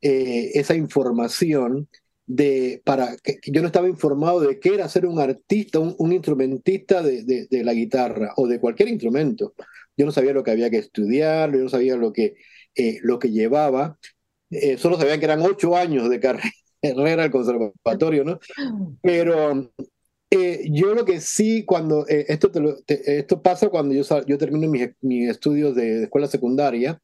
eh, 0.00 0.50
esa 0.54 0.74
información 0.74 1.88
de 2.26 2.82
para 2.84 3.16
que 3.22 3.38
yo 3.46 3.60
no 3.60 3.68
estaba 3.68 3.88
informado 3.88 4.40
de 4.40 4.58
qué 4.58 4.74
era 4.74 4.88
ser 4.88 5.06
un 5.06 5.20
artista, 5.20 5.78
un, 5.78 6.12
instrumentista 6.12 7.02
de, 7.02 7.46
de, 7.48 7.64
la 7.64 7.72
guitarra 7.72 8.32
o 8.36 8.48
de 8.48 8.58
cualquier 8.58 8.88
instrumento. 8.88 9.54
Yo 9.96 10.04
no 10.06 10.12
sabía 10.12 10.32
lo 10.32 10.42
que 10.42 10.50
había 10.50 10.70
que 10.70 10.78
estudiar, 10.78 11.52
yo 11.52 11.58
no 11.58 11.68
sabía 11.68 11.96
lo 11.96 12.12
que, 12.12 12.34
eh, 12.74 12.98
lo 13.02 13.18
que 13.18 13.30
llevaba. 13.30 13.98
Eh, 14.50 14.76
solo 14.76 14.96
sabía 14.98 15.18
que 15.18 15.24
eran 15.24 15.42
ocho 15.42 15.76
años 15.76 16.10
de 16.10 16.20
carrera 16.82 17.22
al 17.22 17.30
conservatorio, 17.30 18.24
¿no? 18.24 18.40
Pero 19.02 19.72
eh, 20.36 20.68
yo 20.70 20.94
lo 20.94 21.04
que 21.04 21.20
sí, 21.20 21.64
cuando 21.64 22.06
esto, 22.08 22.50
esto 22.86 23.42
pasa 23.42 23.68
cuando 23.68 23.94
yo, 23.94 24.02
yo 24.26 24.38
termino 24.38 24.68
mis, 24.68 24.90
mis 25.00 25.30
estudios 25.30 25.74
de, 25.74 25.98
de 25.98 26.04
escuela 26.04 26.26
secundaria, 26.26 27.00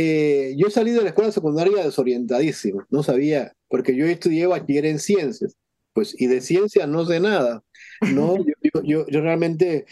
eh, 0.00 0.54
yo 0.56 0.70
salí 0.70 0.92
de 0.92 1.02
la 1.02 1.08
escuela 1.08 1.32
secundaria 1.32 1.84
desorientadísimo, 1.84 2.86
no 2.88 3.02
sabía, 3.02 3.56
porque 3.66 3.96
yo 3.96 4.06
estudié 4.06 4.46
bachiller 4.46 4.86
en 4.86 5.00
ciencias, 5.00 5.56
pues, 5.92 6.14
y 6.20 6.28
de 6.28 6.40
ciencias 6.40 6.88
no 6.88 7.04
sé 7.04 7.18
nada, 7.18 7.64
¿no? 8.12 8.36
yo, 8.84 9.06
yo, 9.08 9.20
realmente, 9.20 9.86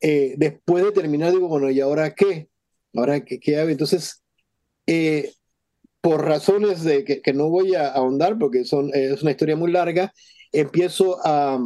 eh, 0.00 0.34
después 0.36 0.84
de 0.84 0.92
terminar, 0.92 1.32
digo, 1.32 1.48
bueno, 1.48 1.68
¿y 1.68 1.80
ahora 1.80 2.14
qué? 2.14 2.48
¿Ahora 2.94 3.24
qué, 3.24 3.40
qué 3.40 3.56
hago? 3.56 3.70
Entonces, 3.70 4.22
eh, 4.86 5.32
por 6.00 6.24
razones 6.24 6.84
de 6.84 7.04
que, 7.04 7.20
que, 7.20 7.32
no 7.32 7.48
voy 7.48 7.74
a 7.74 7.88
ahondar, 7.88 8.38
porque 8.38 8.64
son, 8.64 8.92
es 8.94 9.20
una 9.22 9.32
historia 9.32 9.56
muy 9.56 9.72
larga, 9.72 10.12
empiezo 10.52 11.18
a, 11.24 11.58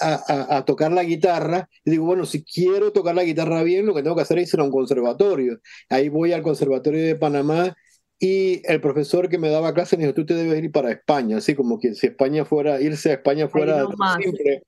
a, 0.00 0.64
tocar 0.64 0.92
la 0.92 1.04
guitarra 1.04 1.68
y 1.84 1.92
digo, 1.92 2.06
bueno, 2.06 2.26
si 2.26 2.44
quiero 2.44 2.92
tocar 2.92 3.14
la 3.14 3.24
guitarra 3.24 3.62
bien, 3.62 3.86
lo 3.86 3.94
que 3.94 4.02
tengo 4.02 4.16
que 4.16 4.22
hacer 4.22 4.38
es 4.38 4.52
ir 4.52 4.60
a 4.60 4.64
un 4.64 4.70
conservatorio. 4.70 5.60
Ahí 5.88 6.08
voy 6.08 6.32
al 6.32 6.42
conservatorio 6.42 7.04
de 7.04 7.16
Panamá 7.16 7.74
y 8.18 8.62
el 8.70 8.80
profesor 8.80 9.28
que 9.28 9.38
me 9.38 9.50
daba 9.50 9.74
clase 9.74 9.96
me 9.96 10.04
dijo, 10.04 10.14
tú 10.14 10.24
te 10.24 10.34
debes 10.34 10.62
ir 10.62 10.70
para 10.70 10.90
España, 10.90 11.38
así 11.38 11.54
como 11.54 11.78
que 11.78 11.94
si 11.94 12.06
España 12.06 12.44
fuera, 12.44 12.80
irse 12.80 13.10
a 13.10 13.14
España 13.14 13.48
fuera 13.48 13.84
simple. 14.22 14.62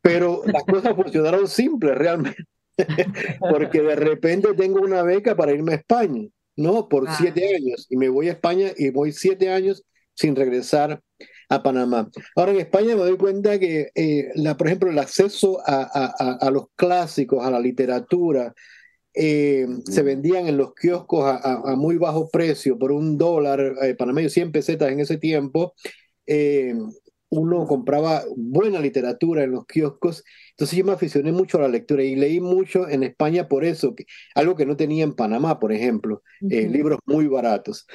Pero 0.00 0.42
las 0.46 0.64
cosas 0.64 0.94
funcionaron 0.96 1.48
simples 1.48 1.96
realmente, 1.96 2.44
porque 3.50 3.80
de 3.80 3.96
repente 3.96 4.54
tengo 4.54 4.80
una 4.80 5.02
beca 5.02 5.34
para 5.34 5.52
irme 5.52 5.72
a 5.72 5.76
España, 5.76 6.28
¿no? 6.56 6.88
Por 6.88 7.10
siete 7.10 7.56
años. 7.56 7.86
Y 7.88 7.96
me 7.96 8.08
voy 8.08 8.28
a 8.28 8.32
España 8.32 8.72
y 8.76 8.90
voy 8.90 9.12
siete 9.12 9.50
años 9.50 9.84
sin 10.14 10.36
regresar 10.36 11.02
a 11.48 11.62
Panamá. 11.62 12.10
Ahora 12.36 12.52
en 12.52 12.60
España 12.60 12.96
me 12.96 13.02
doy 13.02 13.16
cuenta 13.16 13.58
que, 13.58 13.90
eh, 13.94 14.30
la, 14.34 14.56
por 14.56 14.66
ejemplo, 14.66 14.90
el 14.90 14.98
acceso 14.98 15.60
a, 15.66 16.36
a, 16.40 16.50
los 16.50 16.66
clásicos, 16.76 17.44
a 17.44 17.50
la 17.50 17.60
literatura, 17.60 18.54
eh, 19.16 19.66
se 19.84 20.02
vendían 20.02 20.48
en 20.48 20.56
los 20.56 20.74
kioscos 20.74 21.24
a, 21.24 21.76
muy 21.76 21.96
bajo 21.98 22.28
precio, 22.28 22.76
por 22.78 22.90
un 22.90 23.16
dólar 23.16 23.74
eh, 23.82 23.94
panameño, 23.94 24.28
100 24.28 24.50
pesetas 24.52 24.90
en 24.90 25.00
ese 25.00 25.18
tiempo. 25.18 25.74
Eh, 26.26 26.74
uno 27.30 27.66
compraba 27.66 28.22
buena 28.36 28.80
literatura 28.80 29.42
en 29.44 29.52
los 29.52 29.66
kioscos, 29.66 30.24
entonces 30.50 30.78
yo 30.78 30.84
me 30.84 30.92
aficioné 30.92 31.32
mucho 31.32 31.58
a 31.58 31.62
la 31.62 31.68
lectura 31.68 32.02
y 32.04 32.14
leí 32.14 32.40
mucho 32.40 32.88
en 32.88 33.02
España 33.02 33.48
por 33.48 33.64
eso, 33.64 33.94
que, 33.94 34.04
algo 34.36 34.54
que 34.54 34.66
no 34.66 34.76
tenía 34.76 35.02
en 35.02 35.14
Panamá, 35.14 35.58
por 35.58 35.72
ejemplo, 35.72 36.22
libros 36.40 37.00
muy 37.06 37.26
baratos. 37.26 37.86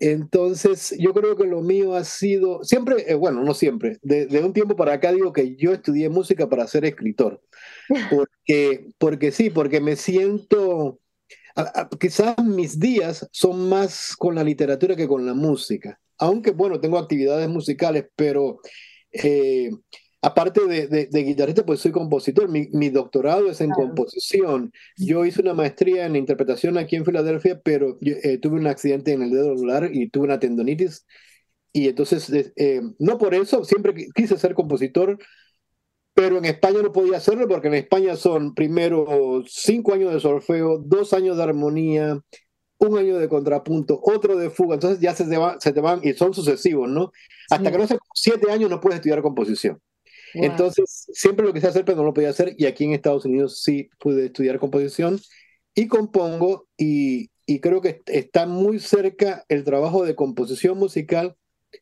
Entonces, 0.00 0.94
yo 0.98 1.14
creo 1.14 1.36
que 1.36 1.46
lo 1.46 1.60
mío 1.62 1.94
ha 1.94 2.04
sido, 2.04 2.64
siempre, 2.64 3.10
eh, 3.10 3.14
bueno, 3.14 3.42
no 3.42 3.54
siempre, 3.54 3.98
de, 4.02 4.26
un 4.40 4.52
tiempo 4.52 4.76
para 4.76 4.94
acá 4.94 5.12
digo 5.12 5.32
que 5.32 5.54
yo 5.56 5.72
estudié 5.72 6.08
música 6.08 6.48
para 6.48 6.66
ser 6.66 6.84
escritor. 6.84 7.42
Porque, 8.10 8.88
porque 8.98 9.30
sí, 9.30 9.50
porque 9.50 9.80
me 9.80 9.96
siento, 9.96 11.00
quizás 12.00 12.34
mis 12.42 12.78
días 12.78 13.28
son 13.30 13.68
más 13.68 14.16
con 14.16 14.34
la 14.34 14.42
literatura 14.42 14.96
que 14.96 15.06
con 15.06 15.26
la 15.26 15.34
música. 15.34 16.00
Aunque, 16.18 16.50
bueno, 16.50 16.80
tengo 16.80 16.98
actividades 16.98 17.48
musicales, 17.48 18.06
pero 18.16 18.60
eh, 19.12 19.70
aparte 20.24 20.66
de, 20.66 20.86
de, 21.06 21.22
guitarrista, 21.22 21.66
pues 21.66 21.80
soy 21.80 21.92
compositor. 21.92 22.48
Mi, 22.48 22.68
mi 22.72 22.88
doctorado 22.88 23.50
es 23.50 23.60
en 23.60 23.70
composición. 23.70 24.72
Yo 24.96 25.24
hice 25.26 25.42
una 25.42 25.52
maestría 25.52 26.06
en 26.06 26.16
interpretación 26.16 26.78
aquí 26.78 26.96
en 26.96 27.04
Filadelfia, 27.04 27.60
pero 27.62 27.98
eh, 28.00 28.38
tuve 28.38 28.58
un 28.58 28.66
accidente 28.66 29.12
en 29.12 29.22
el 29.22 29.30
dedo 29.30 29.52
anular 29.52 29.90
y 29.92 30.08
tuve 30.08 30.24
una 30.24 30.38
tendonitis. 30.38 31.06
Y 31.72 31.88
entonces, 31.88 32.52
eh, 32.56 32.80
no 32.98 33.18
por 33.18 33.34
eso, 33.34 33.64
siempre 33.64 33.94
quise 34.14 34.38
ser 34.38 34.54
compositor, 34.54 35.18
pero 36.14 36.38
en 36.38 36.46
España 36.46 36.80
no 36.82 36.92
podía 36.92 37.18
hacerlo 37.18 37.46
porque 37.46 37.68
en 37.68 37.74
España 37.74 38.16
son 38.16 38.54
primero 38.54 39.42
cinco 39.46 39.92
años 39.92 40.14
de 40.14 40.20
solfeo, 40.20 40.78
dos 40.78 41.12
años 41.12 41.36
de 41.36 41.42
armonía, 41.42 42.20
un 42.78 42.98
año 42.98 43.18
de 43.18 43.28
contrapunto, 43.28 44.00
otro 44.02 44.36
de 44.36 44.50
fuga, 44.50 44.74
entonces 44.74 45.00
ya 45.00 45.14
se 45.14 45.24
te, 45.26 45.36
se 45.58 45.72
te 45.72 45.80
van 45.80 46.00
y 46.02 46.12
son 46.14 46.32
sucesivos, 46.32 46.88
¿no? 46.88 47.12
Hasta 47.50 47.70
que 47.70 47.78
no 47.78 47.84
hace 47.84 47.98
siete 48.14 48.50
años 48.50 48.70
no 48.70 48.80
puedes 48.80 48.96
estudiar 48.96 49.20
composición. 49.22 49.80
Entonces, 50.34 51.06
siempre 51.12 51.46
lo 51.46 51.52
quise 51.52 51.68
hacer, 51.68 51.84
pero 51.84 51.96
no 51.96 52.04
lo 52.04 52.14
podía 52.14 52.30
hacer. 52.30 52.54
Y 52.58 52.66
aquí 52.66 52.84
en 52.84 52.92
Estados 52.92 53.24
Unidos 53.24 53.62
sí 53.62 53.88
pude 53.98 54.26
estudiar 54.26 54.58
composición 54.58 55.20
y 55.74 55.88
compongo. 55.88 56.66
Y, 56.76 57.30
y 57.46 57.60
creo 57.60 57.80
que 57.80 58.02
está 58.06 58.46
muy 58.46 58.80
cerca 58.80 59.44
el 59.48 59.64
trabajo 59.64 60.04
de 60.04 60.14
composición 60.14 60.78
musical 60.78 61.36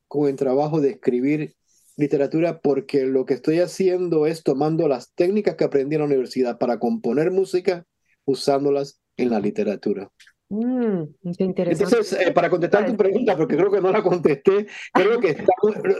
con 0.08 0.28
el 0.28 0.36
trabajo 0.36 0.80
de 0.80 0.90
escribir 0.90 1.54
literatura, 1.96 2.60
porque 2.60 3.04
lo 3.04 3.26
que 3.26 3.34
estoy 3.34 3.60
haciendo 3.60 4.26
es 4.26 4.42
tomando 4.42 4.88
las 4.88 5.12
técnicas 5.14 5.56
que 5.56 5.64
aprendí 5.64 5.96
en 5.96 6.00
la 6.00 6.06
universidad 6.06 6.58
para 6.58 6.78
componer 6.78 7.30
música, 7.30 7.86
usándolas 8.24 9.00
en 9.16 9.30
la 9.30 9.40
literatura. 9.40 10.10
Mm, 10.54 11.04
interesante. 11.22 11.84
Entonces, 11.84 12.20
eh, 12.20 12.30
para 12.30 12.50
contestar 12.50 12.84
tu 12.84 12.94
pregunta, 12.94 13.34
porque 13.38 13.56
creo 13.56 13.70
que 13.70 13.80
no 13.80 13.90
la 13.90 14.02
contesté, 14.02 14.66
creo 14.92 15.18
que 15.18 15.34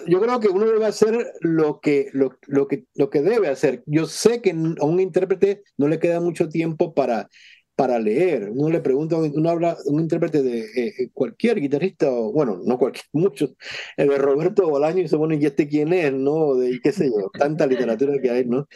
yo 0.07 0.21
creo 0.21 0.41
que 0.41 0.49
uno 0.49 0.67
debe 0.67 0.85
hacer 0.85 1.33
lo 1.41 1.81
que, 1.81 2.11
lo, 2.13 2.37
lo, 2.49 2.69
que, 2.69 2.85
lo 2.95 3.09
que 3.09 3.23
debe 3.23 3.49
hacer. 3.49 3.83
Yo 3.87 4.05
sé 4.05 4.43
que 4.43 4.51
a 4.51 4.85
un 4.85 5.01
intérprete 5.01 5.63
no 5.79 5.89
le 5.89 5.99
queda 5.99 6.21
mucho 6.21 6.51
tiempo 6.51 6.93
para, 6.93 7.31
para 7.75 7.99
leer. 7.99 8.51
Uno 8.51 8.69
le 8.69 8.81
pregunta, 8.81 9.17
uno 9.17 9.49
habla, 9.49 9.77
un 9.87 10.01
intérprete 10.03 10.43
de 10.43 10.61
eh, 10.61 10.95
eh, 10.99 11.11
cualquier 11.15 11.59
guitarrista, 11.59 12.11
o, 12.11 12.31
bueno, 12.33 12.61
no 12.63 12.77
cualquier, 12.79 13.07
muchos, 13.13 13.55
de 13.97 14.19
Roberto 14.19 14.69
Bolaño, 14.69 15.03
y 15.03 15.09
se 15.09 15.17
pone, 15.17 15.37
¿y 15.37 15.47
este 15.47 15.67
quién 15.67 15.95
es? 15.95 16.13
¿No? 16.13 16.57
De, 16.57 16.79
qué 16.83 16.93
sé 16.93 17.07
yo, 17.07 17.31
tanta 17.31 17.67
literatura 17.67 18.21
que 18.21 18.31
hay, 18.31 18.45
¿no? 18.45 18.69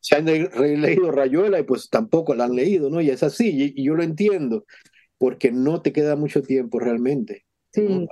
Se 0.00 0.16
han 0.16 0.24
leído 0.26 1.10
Rayuela 1.10 1.60
y 1.60 1.64
pues 1.64 1.88
tampoco 1.88 2.34
la 2.34 2.44
han 2.44 2.54
leído, 2.54 2.90
¿no? 2.90 3.00
Y 3.00 3.10
es 3.10 3.22
así, 3.22 3.74
y, 3.76 3.84
yo 3.84 3.94
lo 3.94 4.02
entiendo, 4.02 4.64
porque 5.18 5.50
no 5.50 5.82
te 5.82 5.92
queda 5.92 6.16
mucho 6.16 6.42
tiempo 6.42 6.78
realmente. 6.78 7.46
Sí, 7.72 8.08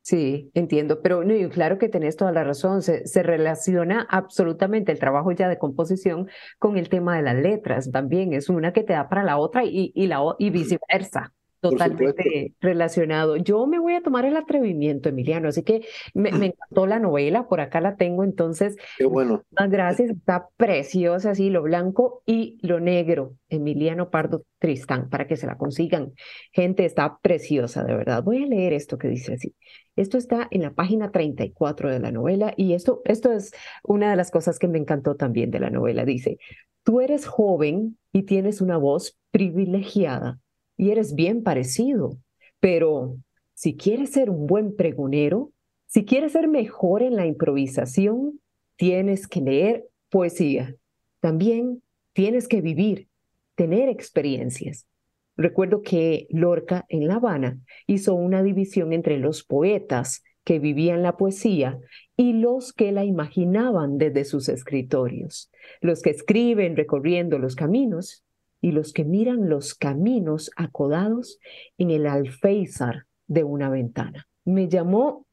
sí, 0.00 0.50
entiendo, 0.54 1.02
pero 1.02 1.24
no, 1.24 1.48
claro 1.50 1.78
que 1.78 1.88
tenés 1.88 2.16
toda 2.16 2.32
la 2.32 2.44
razón, 2.44 2.82
se, 2.82 3.06
se, 3.06 3.22
relaciona 3.22 4.06
absolutamente 4.10 4.92
el 4.92 4.98
trabajo 4.98 5.32
ya 5.32 5.48
de 5.48 5.58
composición 5.58 6.28
con 6.58 6.78
el 6.78 6.88
tema 6.88 7.16
de 7.16 7.22
las 7.22 7.36
letras, 7.36 7.90
también 7.90 8.32
es 8.32 8.48
una 8.48 8.72
que 8.72 8.82
te 8.82 8.94
da 8.94 9.08
para 9.08 9.24
la 9.24 9.38
otra 9.38 9.64
y, 9.64 9.92
y, 9.94 10.06
la, 10.06 10.20
y 10.38 10.50
viceversa. 10.50 11.32
Totalmente 11.62 12.54
relacionado. 12.60 13.36
Yo 13.36 13.68
me 13.68 13.78
voy 13.78 13.94
a 13.94 14.02
tomar 14.02 14.24
el 14.24 14.36
atrevimiento, 14.36 15.08
Emiliano, 15.08 15.48
así 15.48 15.62
que 15.62 15.86
me, 16.12 16.30
encantó 16.52 16.86
la 16.88 16.98
novela, 16.98 17.46
por 17.46 17.60
acá 17.60 17.80
la 17.80 17.94
tengo, 17.94 18.24
entonces. 18.24 18.76
Qué 18.98 19.06
bueno. 19.06 19.44
Gracias, 19.68 20.10
está 20.10 20.48
preciosa, 20.56 21.30
así, 21.30 21.50
lo 21.50 21.62
blanco 21.62 22.24
y 22.26 22.58
lo 22.62 22.80
negro. 22.80 23.36
Emiliano 23.48 24.10
Pardo 24.10 24.42
Tristán, 24.58 25.08
para 25.08 25.28
que 25.28 25.36
se 25.36 25.46
la 25.46 25.56
consigan. 25.56 26.14
Gente, 26.50 26.84
está 26.84 27.18
preciosa, 27.22 27.84
de 27.84 27.94
verdad. 27.94 28.24
Voy 28.24 28.42
a 28.42 28.46
leer 28.46 28.72
esto 28.72 28.98
que 28.98 29.06
dice 29.06 29.34
así. 29.34 29.54
Esto 29.94 30.18
está 30.18 30.48
en 30.50 30.62
la 30.62 30.72
página 30.72 31.12
34 31.12 31.92
de 31.92 32.00
la 32.00 32.10
novela 32.10 32.54
y 32.56 32.72
esto, 32.72 33.02
esto 33.04 33.30
es 33.30 33.52
una 33.84 34.10
de 34.10 34.16
las 34.16 34.32
cosas 34.32 34.58
que 34.58 34.66
me 34.66 34.78
encantó 34.78 35.14
también 35.14 35.52
de 35.52 35.60
la 35.60 35.70
novela. 35.70 36.04
Dice, 36.04 36.38
tú 36.82 37.00
eres 37.00 37.24
joven 37.24 37.98
y 38.10 38.24
tienes 38.24 38.60
una 38.60 38.78
voz 38.78 39.16
privilegiada 39.30 40.40
y 40.82 40.90
eres 40.90 41.14
bien 41.14 41.44
parecido, 41.44 42.18
pero 42.58 43.16
si 43.54 43.76
quieres 43.76 44.10
ser 44.10 44.30
un 44.30 44.48
buen 44.48 44.74
pregonero, 44.74 45.52
si 45.86 46.04
quieres 46.04 46.32
ser 46.32 46.48
mejor 46.48 47.04
en 47.04 47.14
la 47.14 47.24
improvisación, 47.24 48.40
tienes 48.74 49.28
que 49.28 49.42
leer 49.42 49.86
poesía. 50.10 50.74
También 51.20 51.84
tienes 52.14 52.48
que 52.48 52.60
vivir, 52.60 53.06
tener 53.54 53.88
experiencias. 53.88 54.88
Recuerdo 55.36 55.82
que 55.82 56.26
Lorca 56.30 56.84
en 56.88 57.06
La 57.06 57.14
Habana 57.14 57.60
hizo 57.86 58.14
una 58.14 58.42
división 58.42 58.92
entre 58.92 59.18
los 59.18 59.44
poetas 59.44 60.24
que 60.42 60.58
vivían 60.58 61.04
la 61.04 61.16
poesía 61.16 61.78
y 62.16 62.32
los 62.32 62.72
que 62.72 62.90
la 62.90 63.04
imaginaban 63.04 63.98
desde 63.98 64.24
sus 64.24 64.48
escritorios, 64.48 65.48
los 65.80 66.02
que 66.02 66.10
escriben 66.10 66.74
recorriendo 66.74 67.38
los 67.38 67.54
caminos 67.54 68.24
y 68.62 68.72
los 68.72 68.94
que 68.94 69.04
miran 69.04 69.50
los 69.50 69.74
caminos 69.74 70.50
acodados 70.56 71.38
en 71.76 71.90
el 71.90 72.06
alféizar 72.06 73.04
de 73.26 73.44
una 73.44 73.68
ventana. 73.68 74.26
Me 74.46 74.68
llamó 74.68 75.26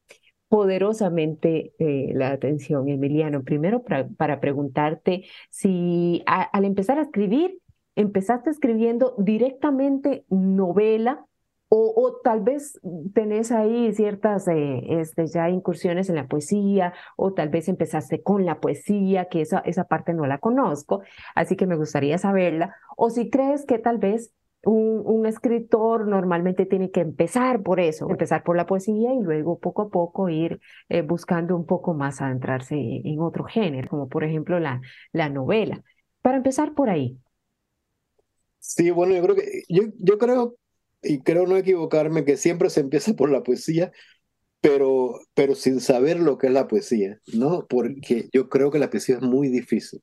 poderosamente 0.48 1.72
eh, 1.78 2.12
la 2.12 2.32
atención, 2.32 2.88
Emiliano. 2.88 3.44
Primero 3.44 3.84
para, 3.84 4.40
preguntarte 4.40 5.24
si 5.48 6.22
al 6.26 6.64
empezar 6.64 6.98
a 6.98 7.02
escribir, 7.02 7.58
empezaste 7.94 8.50
escribiendo 8.50 9.14
directamente 9.16 10.24
novela 10.28 11.24
tal 12.22 12.40
vez 12.40 12.78
tenés 13.14 13.52
ahí 13.52 13.92
ciertas 13.94 14.46
eh, 14.48 15.00
este, 15.00 15.26
ya 15.26 15.48
incursiones 15.50 16.08
en 16.08 16.16
la 16.16 16.28
poesía, 16.28 16.94
o 17.16 17.32
tal 17.32 17.48
vez 17.48 17.68
empezaste 17.68 18.22
con 18.22 18.44
la 18.44 18.60
poesía, 18.60 19.26
que 19.26 19.40
esa, 19.42 19.60
esa 19.60 19.84
parte 19.84 20.14
no 20.14 20.26
la 20.26 20.38
conozco, 20.38 21.02
así 21.34 21.56
que 21.56 21.66
me 21.66 21.76
gustaría 21.76 22.18
saberla. 22.18 22.74
O 22.96 23.10
si 23.10 23.30
crees 23.30 23.64
que 23.66 23.78
tal 23.78 23.98
vez 23.98 24.32
un, 24.64 25.26
escritor 25.26 26.06
normalmente 26.06 26.66
tiene 26.66 26.90
que 26.90 27.00
empezar 27.00 27.62
por 27.62 27.80
eso, 27.80 28.10
empezar 28.10 28.42
por 28.42 28.56
la 28.56 28.66
poesía 28.66 29.12
y 29.14 29.20
luego 29.20 29.58
poco 29.58 29.82
a 29.82 29.90
poco 29.90 30.28
ir 30.28 30.60
eh, 30.88 31.02
buscando 31.02 31.56
un 31.56 31.66
poco 31.66 31.94
más 31.94 32.20
adentrarse 32.20 32.74
en 32.76 33.20
otro 33.20 33.44
género, 33.44 33.88
como 33.88 34.08
por 34.08 34.24
ejemplo 34.24 34.58
la, 34.58 34.80
la 35.12 35.28
novela. 35.28 35.82
Para 36.22 36.36
empezar 36.36 36.74
por 36.74 36.90
ahí. 36.90 37.18
Sí, 38.58 38.90
bueno, 38.90 39.14
yo 39.14 39.22
creo 39.22 39.36
que 39.36 39.62
yo, 39.68 39.84
yo 39.98 40.18
creo 40.18 40.56
y 41.02 41.20
creo 41.20 41.46
no 41.46 41.56
equivocarme, 41.56 42.24
que 42.24 42.36
siempre 42.36 42.70
se 42.70 42.80
empieza 42.80 43.14
por 43.14 43.30
la 43.30 43.42
poesía, 43.42 43.92
pero, 44.60 45.20
pero 45.34 45.54
sin 45.54 45.80
saber 45.80 46.20
lo 46.20 46.38
que 46.38 46.48
es 46.48 46.52
la 46.52 46.68
poesía, 46.68 47.18
¿no? 47.32 47.66
Porque 47.68 48.28
yo 48.32 48.48
creo 48.48 48.70
que 48.70 48.78
la 48.78 48.90
poesía 48.90 49.16
es 49.16 49.22
muy 49.22 49.48
difícil. 49.48 50.00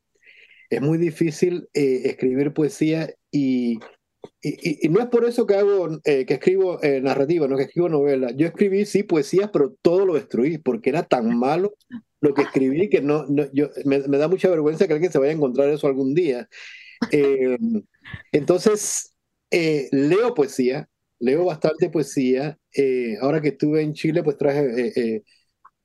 Es 0.69 0.81
muy 0.81 0.97
difícil 0.97 1.69
eh, 1.73 2.01
escribir 2.05 2.53
poesía 2.53 3.13
y, 3.31 3.79
y, 4.41 4.89
no 4.89 4.99
es 4.99 5.07
por 5.07 5.25
eso 5.25 5.45
que 5.45 5.55
hago, 5.55 5.99
eh, 6.03 6.25
que 6.25 6.33
escribo 6.33 6.81
eh, 6.83 6.99
narrativa, 7.01 7.47
no 7.47 7.55
que 7.55 7.63
escribo 7.63 7.87
novela. 7.87 8.31
Yo 8.31 8.47
escribí, 8.47 8.85
sí, 8.85 9.03
poesías, 9.03 9.49
pero 9.51 9.75
todo 9.81 10.05
lo 10.05 10.15
destruí 10.15 10.57
porque 10.57 10.89
era 10.89 11.03
tan 11.03 11.37
malo 11.37 11.75
lo 12.19 12.33
que 12.33 12.41
escribí 12.41 12.89
que 12.89 13.01
no, 13.01 13.25
no 13.27 13.45
yo, 13.53 13.69
me, 13.85 13.99
me, 14.07 14.17
da 14.17 14.27
mucha 14.27 14.49
vergüenza 14.49 14.87
que 14.87 14.93
alguien 14.93 15.11
se 15.11 15.19
vaya 15.19 15.31
a 15.31 15.35
encontrar 15.35 15.69
eso 15.69 15.87
algún 15.87 16.15
día. 16.15 16.49
entonces, 18.31 19.13
eh, 19.51 19.87
leo 19.91 20.33
poesía, 20.33 20.89
leo 21.19 21.45
bastante 21.45 21.89
poesía. 21.89 22.57
Eh, 22.73 23.17
ahora 23.21 23.41
que 23.41 23.49
estuve 23.49 23.81
en 23.81 23.93
Chile, 23.93 24.23
pues 24.23 24.37
traje 24.37 25.23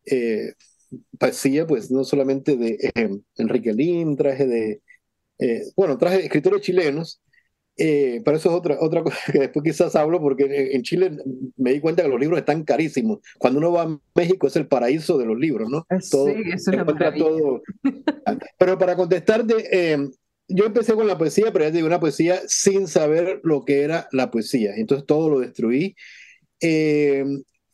eh, 0.04 0.54
poesía, 1.18 1.66
pues 1.66 1.90
no 1.90 2.04
solamente 2.04 2.56
de 2.56 2.78
Enrique 3.36 3.72
Lin, 3.72 4.16
traje 4.16 4.46
de, 4.46 4.80
bueno, 5.76 5.96
traje 5.98 6.24
escritores 6.24 6.60
chilenos. 6.60 7.22
pero 7.76 8.36
eso 8.36 8.50
es 8.50 8.54
otra, 8.54 8.76
otra 8.80 9.02
cosa 9.04 9.18
que 9.32 9.38
después 9.38 9.64
quizás 9.64 9.96
hablo, 9.96 10.20
porque 10.20 10.72
en 10.72 10.82
Chile 10.82 11.12
me 11.56 11.72
di 11.72 11.80
cuenta 11.80 12.02
que 12.02 12.08
los 12.08 12.20
libros 12.20 12.38
están 12.38 12.64
carísimos. 12.64 13.20
Cuando 13.38 13.58
uno 13.58 13.72
va 13.72 13.82
a 13.82 13.98
México 14.14 14.46
es 14.46 14.56
el 14.56 14.66
paraíso 14.66 15.18
de 15.18 15.26
los 15.26 15.38
libros, 15.38 15.70
¿no? 15.70 15.86
Todo, 16.10 16.26
sí, 16.26 16.42
eso 16.52 16.72
es 16.72 17.16
todo. 17.16 17.62
Pero 18.58 18.78
para 18.78 18.96
contestarte, 18.96 20.12
yo 20.48 20.66
empecé 20.66 20.94
con 20.94 21.06
la 21.06 21.18
poesía, 21.18 21.52
pero 21.52 21.64
ya 21.64 21.70
te 21.70 21.76
digo, 21.76 21.86
una 21.86 22.00
poesía 22.00 22.40
sin 22.46 22.88
saber 22.88 23.40
lo 23.44 23.64
que 23.64 23.82
era 23.82 24.08
la 24.12 24.30
poesía. 24.30 24.74
Entonces 24.76 25.06
todo 25.06 25.30
lo 25.30 25.40
destruí. 25.40 25.96
Eh, 26.60 27.24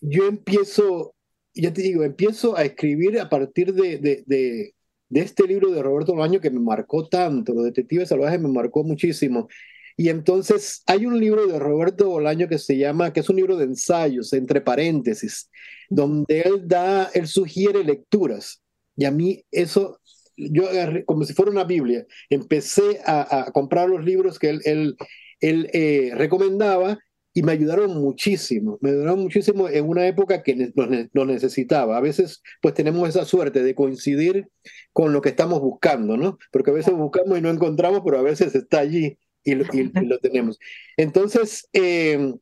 yo 0.01 0.27
empiezo, 0.27 1.15
ya 1.55 1.73
te 1.73 1.83
digo, 1.83 2.05
empiezo 2.05 2.57
a 2.57 2.65
escribir 2.65 3.21
a 3.21 3.29
partir 3.29 3.75
de, 3.75 3.99
de, 3.99 4.25
de, 4.27 4.75
este 5.11 5.47
libro 5.47 5.71
de 5.71 5.83
Roberto 5.83 6.13
Bolaño 6.15 6.41
que 6.41 6.51
me 6.51 6.61
marcó 6.61 7.09
tanto, 7.09 7.55
Los 7.55 7.65
Detectives 7.65 8.11
Salvajes 8.11 8.41
me 8.41 8.49
marcó 8.49 8.85
muchísimo. 8.85 9.49
Y 9.97 10.11
entonces 10.11 10.83
hay 10.87 11.07
un 11.07 11.19
libro 11.19 11.47
de 11.47 11.59
Roberto 11.59 12.09
Bolaño 12.09 12.49
que 12.49 12.59
se 12.59 12.77
llama, 12.79 13.13
que 13.13 13.21
es 13.21 13.29
un 13.29 13.37
libro 13.37 13.57
de 13.57 13.65
ensayos, 13.65 14.33
entre 14.33 14.61
paréntesis, 14.61 15.51
donde 15.91 16.43
él 16.43 16.69
da, 16.69 17.11
él 17.15 17.27
sugiere 17.27 17.83
lecturas. 17.83 18.63
Y 18.97 19.07
a 19.07 19.11
mí 19.11 19.45
eso 19.51 20.01
yo 20.39 20.69
como 21.07 21.25
si 21.25 21.35
fuera 21.35 21.51
una 21.51 21.65
Biblia, 21.65 22.07
empecé 22.31 23.01
a, 23.05 23.51
comprar 23.53 23.89
los 23.89 24.05
libros 24.05 24.39
que 24.39 24.51
él, 24.51 24.61
él, 24.65 24.97
él 25.41 25.71
eh, 25.73 26.13
recomendaba 26.15 26.99
y 27.35 27.43
me 27.43 27.53
ayudaron 27.53 27.91
muchísimo, 27.93 28.79
me 28.81 28.91
ayudaron 28.91 29.21
muchísimo 29.21 29.69
en 29.69 29.89
una 29.89 30.07
época 30.07 30.43
que 30.43 30.73
lo, 31.13 31.25
necesitaba. 31.27 31.97
A 31.97 32.01
veces 32.01 32.43
pues 32.61 32.75
tenemos 32.75 33.09
esa 33.09 33.25
suerte 33.25 33.63
de 33.63 33.75
coincidir 33.75 34.49
con 34.93 35.13
lo 35.13 35.21
que 35.21 35.29
estamos 35.29 35.61
buscando, 35.61 36.17
¿no? 36.17 36.39
Porque 36.51 36.71
a 36.71 36.75
veces 36.75 36.95
buscamos 36.95 37.39
y 37.39 37.41
no 37.43 37.51
encontramos, 37.51 38.03
pero 38.05 38.19
a 38.19 38.23
veces 38.23 38.55
está 38.55 38.81
allí 38.81 39.19
y 39.45 39.55
lo, 39.55 39.65
lo 40.03 40.19
tenemos. 40.19 40.59
Entonces, 40.97 41.69
em, 41.73 42.39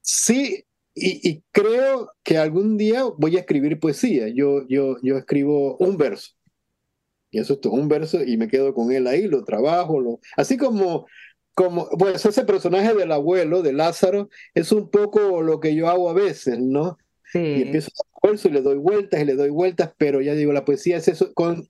sí, 0.00 0.64
y, 0.94 1.30
y, 1.30 1.42
creo 1.52 2.10
que 2.22 2.38
algún 2.38 2.76
día 2.76 3.04
voy 3.16 3.36
a 3.36 3.40
escribir 3.40 3.80
poesía. 3.80 4.28
Yo, 4.28 4.66
yo, 4.68 4.96
yo 5.02 5.16
escribo 5.16 5.76
un 5.78 5.96
verso 5.96 6.32
y 7.32 7.40
eso 7.40 7.58
es 7.60 7.66
un 7.66 7.88
verso 7.88 8.22
y 8.22 8.36
me 8.36 8.46
quedo 8.46 8.72
con 8.74 8.92
él 8.92 9.08
ahí, 9.08 9.26
lo 9.26 9.42
trabajo, 9.42 10.00
lo... 10.00 10.20
así 10.36 10.56
como, 10.56 11.06
como, 11.54 11.88
pues 11.98 12.24
ese 12.24 12.44
personaje 12.44 12.94
del 12.94 13.10
abuelo, 13.10 13.62
de 13.62 13.72
Lázaro, 13.72 14.28
es 14.54 14.70
un 14.70 14.90
poco 14.90 15.42
lo 15.42 15.58
que 15.58 15.74
yo 15.74 15.88
hago 15.88 16.08
a 16.08 16.14
veces, 16.14 16.60
¿no? 16.60 16.98
Sí. 17.32 17.40
Y 17.40 17.62
empiezo 17.62 17.90
a 18.22 18.28
verso 18.28 18.48
y 18.48 18.52
le 18.52 18.60
doy 18.60 18.76
vueltas 18.76 19.20
y 19.20 19.24
le 19.24 19.34
doy 19.34 19.48
vueltas, 19.48 19.92
pero 19.96 20.20
ya 20.20 20.34
digo, 20.34 20.52
la 20.52 20.64
poesía 20.64 20.98
es 20.98 21.08
eso, 21.08 21.32
con, 21.32 21.66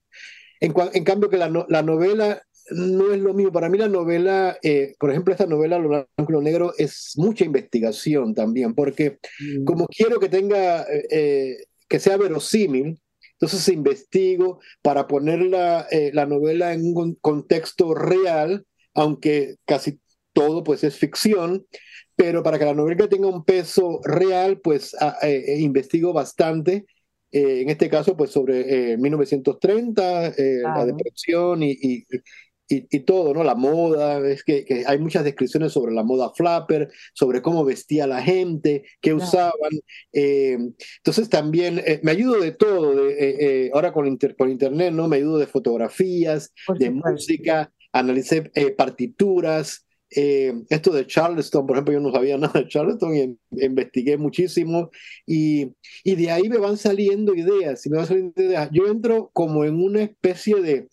en, 0.61 0.75
en 0.93 1.05
cambio 1.05 1.31
que 1.31 1.39
la, 1.39 1.49
la 1.69 1.83
novela 1.83 2.43
no 2.71 3.13
es 3.13 3.21
lo 3.21 3.35
mismo. 3.35 3.53
Para 3.53 3.69
mí 3.69 3.79
la 3.79 3.89
novela, 3.89 4.59
eh, 4.63 4.95
por 4.99 5.11
ejemplo, 5.11 5.33
esta 5.33 5.47
novela 5.47 5.79
Lo 5.79 5.89
Blanco 5.89 6.27
y 6.29 6.33
Lo 6.33 6.43
Negro 6.43 6.75
es 6.79 7.13
mucha 7.17 7.45
investigación 7.45 8.35
también, 8.35 8.75
porque 8.75 9.19
mm. 9.41 9.65
como 9.65 9.87
quiero 9.87 10.21
que 10.21 10.29
tenga, 10.29 10.83
eh, 10.83 11.07
eh, 11.11 11.57
que 11.89 11.99
sea 11.99 12.17
verosímil, 12.17 13.01
entonces 13.43 13.75
investigo 13.75 14.61
para 14.83 15.09
poner 15.09 15.41
la, 15.43 15.89
eh, 15.91 16.13
la 16.15 16.27
novela 16.27 16.75
en 16.75 16.97
un 16.97 17.17
contexto 17.17 17.93
real, 17.93 18.65
aunque 18.95 19.57
casi 19.65 19.99
todo 20.33 20.63
pues 20.63 20.85
es 20.85 20.97
ficción, 20.97 21.67
pero 22.15 22.45
para 22.45 22.57
que 22.57 22.67
la 22.67 22.75
novela 22.75 23.09
tenga 23.09 23.27
un 23.27 23.45
peso 23.45 23.99
real, 24.05 24.61
pues 24.61 24.95
eh, 25.23 25.45
eh, 25.49 25.59
investigo 25.59 26.13
bastante. 26.13 26.87
en 27.33 27.69
este 27.69 27.89
caso, 27.89 28.17
pues 28.17 28.31
sobre 28.31 28.97
1930, 28.97 30.35
la 30.63 30.87
depresión 30.87 31.65
y, 31.65 31.73
y, 31.73 32.07
todo, 32.81 33.35
¿no? 33.35 33.45
La 33.45 33.55
moda, 33.55 34.19
es 34.29 34.43
que, 34.45 34.65
que, 34.65 34.85
hay 34.87 34.99
muchas 34.99 35.25
descripciones 35.25 35.73
sobre 35.73 35.93
la 35.93 36.03
moda 36.03 36.33
flapper, 36.35 36.91
sobre 37.15 37.43
cómo 37.43 37.65
vestía 37.65 38.07
la 38.07 38.23
gente, 38.23 38.85
qué 39.01 39.15
usaban. 39.15 39.73
Eh, 40.13 40.59
entonces 40.99 41.29
también 41.29 41.81
eh, 41.85 42.01
me 42.03 42.13
ayudo 42.13 42.41
de 42.41 42.53
todo, 42.53 42.95
de, 42.95 43.17
eh, 43.19 43.71
ahora 43.75 43.93
con, 43.93 44.07
inter, 44.07 44.37
con 44.37 44.51
internet, 44.51 44.93
¿no? 44.93 45.09
Me 45.09 45.17
ayudo 45.17 45.39
de 45.39 45.47
fotografías, 45.47 46.53
de 46.79 46.91
música, 46.91 47.73
analicé 47.93 48.51
partituras. 48.77 49.87
esto 50.11 50.93
de 50.93 51.07
Charleston, 51.07 51.67
por 51.67 51.77
ejemplo, 51.77 51.95
yo 51.95 52.01
no 52.01 52.13
sabía 52.13 52.37
nada 52.39 52.61
de 52.61 52.69
Charleston 52.69 53.17
y 53.17 53.39
investigué 53.65 54.17
muchísimo 54.17 54.91
y, 55.27 55.73
y 56.05 56.15
de 56.17 56.31
ahí 56.31 56.49
me 56.49 56.59
van 56.59 56.77
saliendo 56.77 57.35
ideas, 57.35 57.85
y 57.87 57.91
me 57.91 57.99
van 57.99 58.07
saliendo 58.07 58.43
ideas. 58.43 58.69
Yo 58.73 58.87
entro 58.87 59.31
como 59.33 59.65
en 59.65 59.83
una 59.83 60.03
especie 60.03 60.61
de, 60.61 60.89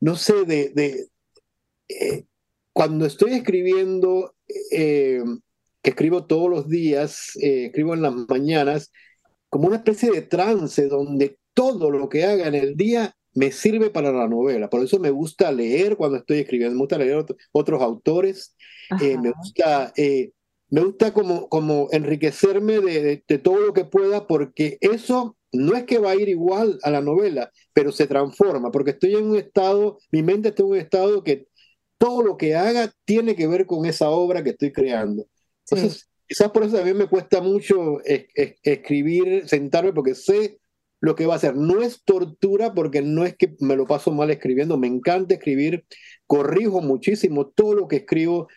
no 0.00 0.16
sé, 0.16 0.44
de, 0.44 0.70
de 0.70 1.08
eh, 1.88 2.24
cuando 2.72 3.06
estoy 3.06 3.32
escribiendo, 3.32 4.34
eh, 4.70 5.22
que 5.82 5.90
escribo 5.90 6.26
todos 6.26 6.50
los 6.50 6.68
días, 6.68 7.36
eh, 7.42 7.66
escribo 7.66 7.94
en 7.94 8.02
las 8.02 8.14
mañanas, 8.28 8.92
como 9.48 9.66
una 9.66 9.76
especie 9.76 10.10
de 10.10 10.22
trance 10.22 10.86
donde 10.86 11.38
todo 11.54 11.90
lo 11.90 12.08
que 12.08 12.24
haga 12.24 12.46
en 12.46 12.54
el 12.54 12.76
día 12.76 13.14
me 13.34 13.52
sirve 13.52 13.90
para 13.90 14.12
la 14.12 14.28
novela. 14.28 14.70
Por 14.70 14.82
eso 14.82 14.98
me 14.98 15.10
gusta 15.10 15.52
leer 15.52 15.96
cuando 15.96 16.18
estoy 16.18 16.38
escribiendo, 16.38 16.74
me 16.74 16.80
gusta 16.80 16.98
leer 16.98 17.24
otros 17.52 17.82
autores, 17.82 18.56
me 19.00 19.32
gusta, 19.32 19.92
me 20.70 20.82
gusta 20.82 21.12
como, 21.12 21.48
como 21.48 21.88
enriquecerme 21.92 22.80
de, 22.80 23.24
de, 23.26 23.38
todo 23.38 23.58
lo 23.58 23.72
que 23.72 23.84
pueda, 23.84 24.26
porque 24.26 24.78
eso 24.80 25.36
no 25.52 25.76
es 25.76 25.84
que 25.84 25.98
va 25.98 26.12
a 26.12 26.16
ir 26.16 26.28
igual 26.28 26.78
a 26.82 26.90
la 26.90 27.00
novela, 27.00 27.50
pero 27.72 27.92
se 27.92 28.06
transforma, 28.06 28.70
porque 28.70 28.92
estoy 28.92 29.16
en 29.16 29.30
un 29.30 29.36
estado, 29.36 29.98
mi 30.12 30.22
mente 30.22 30.50
está 30.50 30.62
en 30.62 30.68
un 30.68 30.76
estado 30.76 31.24
que 31.24 31.48
todo 31.98 32.22
lo 32.22 32.36
que 32.36 32.54
haga 32.54 32.92
tiene 33.04 33.36
que 33.36 33.46
ver 33.46 33.66
con 33.66 33.84
esa 33.84 34.10
obra 34.10 34.42
que 34.42 34.50
estoy 34.50 34.72
creando. 34.72 35.26
Entonces, 35.68 36.08
quizás 36.26 36.50
por 36.50 36.62
eso 36.62 36.76
también 36.76 36.96
me 36.96 37.08
cuesta 37.08 37.42
mucho 37.42 38.00
escribir, 38.04 39.48
sentarme, 39.48 39.92
porque 39.92 40.14
sé 40.14 40.60
lo 41.00 41.14
que 41.14 41.26
va 41.26 41.34
a 41.34 41.36
hacer. 41.36 41.56
No 41.56 41.82
es 41.82 42.02
tortura, 42.04 42.74
porque 42.74 43.02
no 43.02 43.24
es 43.24 43.36
que 43.36 43.54
me 43.60 43.76
lo 43.76 43.86
paso 43.86 44.12
mal 44.12 44.30
escribiendo, 44.30 44.78
me 44.78 44.86
encanta 44.86 45.34
escribir, 45.34 45.84
corrijo 46.26 46.80
muchísimo 46.80 47.48
todo 47.48 47.74
lo 47.74 47.88
que 47.88 47.96
escribo. 47.96 48.48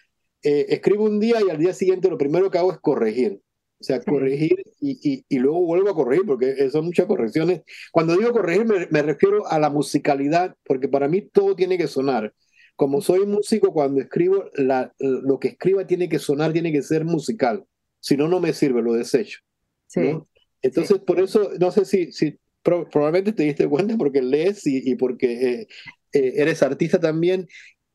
Eh, 0.43 0.65
escribo 0.69 1.05
un 1.05 1.19
día 1.19 1.37
y 1.45 1.49
al 1.49 1.57
día 1.57 1.73
siguiente 1.73 2.09
lo 2.09 2.17
primero 2.17 2.51
que 2.51 2.57
hago 2.57 2.73
es 2.73 2.79
corregir 2.79 3.39
O 3.79 3.83
sea, 3.83 4.01
corregir 4.01 4.55
y, 4.81 5.23
y, 5.29 5.39
luego 5.39 5.61
vuelvo 5.61 5.89
a 5.89 5.95
corregir, 5.95 6.25
porque 6.25 6.69
son 6.69 6.85
muchas 6.85 7.05
correcciones. 7.05 7.61
Cuando 7.91 8.15
digo 8.17 8.31
corregir, 8.31 8.65
me, 8.65 8.87
me, 8.89 9.01
refiero 9.01 9.47
a 9.47 9.57
la 9.59 9.69
musicalidad, 9.69 10.55
porque 10.65 10.89
para 10.89 11.07
mí 11.07 11.21
todo 11.21 11.55
tiene 11.55 11.77
que 11.77 11.87
sonar. 11.87 12.33
Como 12.75 13.01
soy 13.01 13.25
músico, 13.25 13.71
cuando 13.71 14.01
escribo, 14.01 14.45
la, 14.55 14.93
lo 14.99 15.39
que 15.39 15.49
escriba 15.49 15.87
tiene 15.87 16.09
que 16.09 16.19
sonar, 16.19 16.51
tiene 16.51 16.71
que 16.71 16.81
ser 16.81 17.05
musical. 17.05 17.65
Si 17.99 18.17
no, 18.17 18.27
no 18.27 18.39
me 18.39 18.51
sirve, 18.51 18.81
lo 18.81 18.93
desecho. 18.93 19.39
Sí. 19.87 20.17
Entonces, 20.61 20.99
por 20.99 21.19
eso, 21.19 21.51
no 21.59 21.71
sé 21.71 21.85
si, 21.85 22.11
si 22.11 22.37
probablemente 22.63 23.33
te 23.33 23.43
diste 23.43 23.67
cuenta 23.67 23.97
porque 23.97 24.21
lees 24.21 24.65
y, 24.65 24.91
y 24.91 24.95
porque 24.95 25.33
eh, 25.33 25.67
eh, 26.13 26.33
eres 26.37 26.63
artista 26.63 26.99
también, 26.99 27.47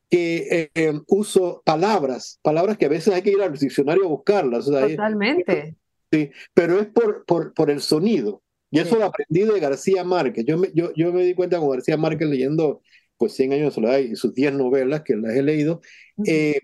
que 0.09 0.71
eh, 0.73 0.99
uso 1.07 1.61
palabras, 1.65 2.39
palabras 2.41 2.77
que 2.77 2.85
a 2.85 2.89
veces 2.89 3.13
hay 3.13 3.21
que 3.21 3.31
ir 3.31 3.41
al 3.41 3.57
diccionario 3.57 4.05
a 4.05 4.09
buscarlas. 4.09 4.65
Totalmente. 4.65 5.75
sí, 6.11 6.31
pero 6.53 6.79
es 6.79 6.87
por, 6.87 7.25
por, 7.25 7.53
por 7.53 7.69
el 7.69 7.81
sonido. 7.81 8.41
Y 8.71 8.79
eso 8.79 8.97
lo 8.97 9.05
aprendí 9.05 9.41
de 9.41 9.59
García 9.59 10.03
Márquez. 10.03 10.45
Yo 10.45 10.57
me, 10.57 10.69
yo, 10.73 10.91
yo 10.95 11.11
me 11.11 11.23
di 11.23 11.33
cuenta 11.33 11.59
con 11.59 11.69
García 11.69 11.97
Márquez 11.97 12.27
leyendo 12.29 12.81
pues 13.17 13.33
100 13.33 13.53
años 13.53 13.65
de 13.65 13.71
soledad 13.71 13.99
y 13.99 14.15
sus 14.15 14.33
10 14.33 14.53
novelas 14.53 15.01
que 15.01 15.15
las 15.15 15.35
he 15.35 15.43
leído, 15.43 15.81
eh, 16.25 16.59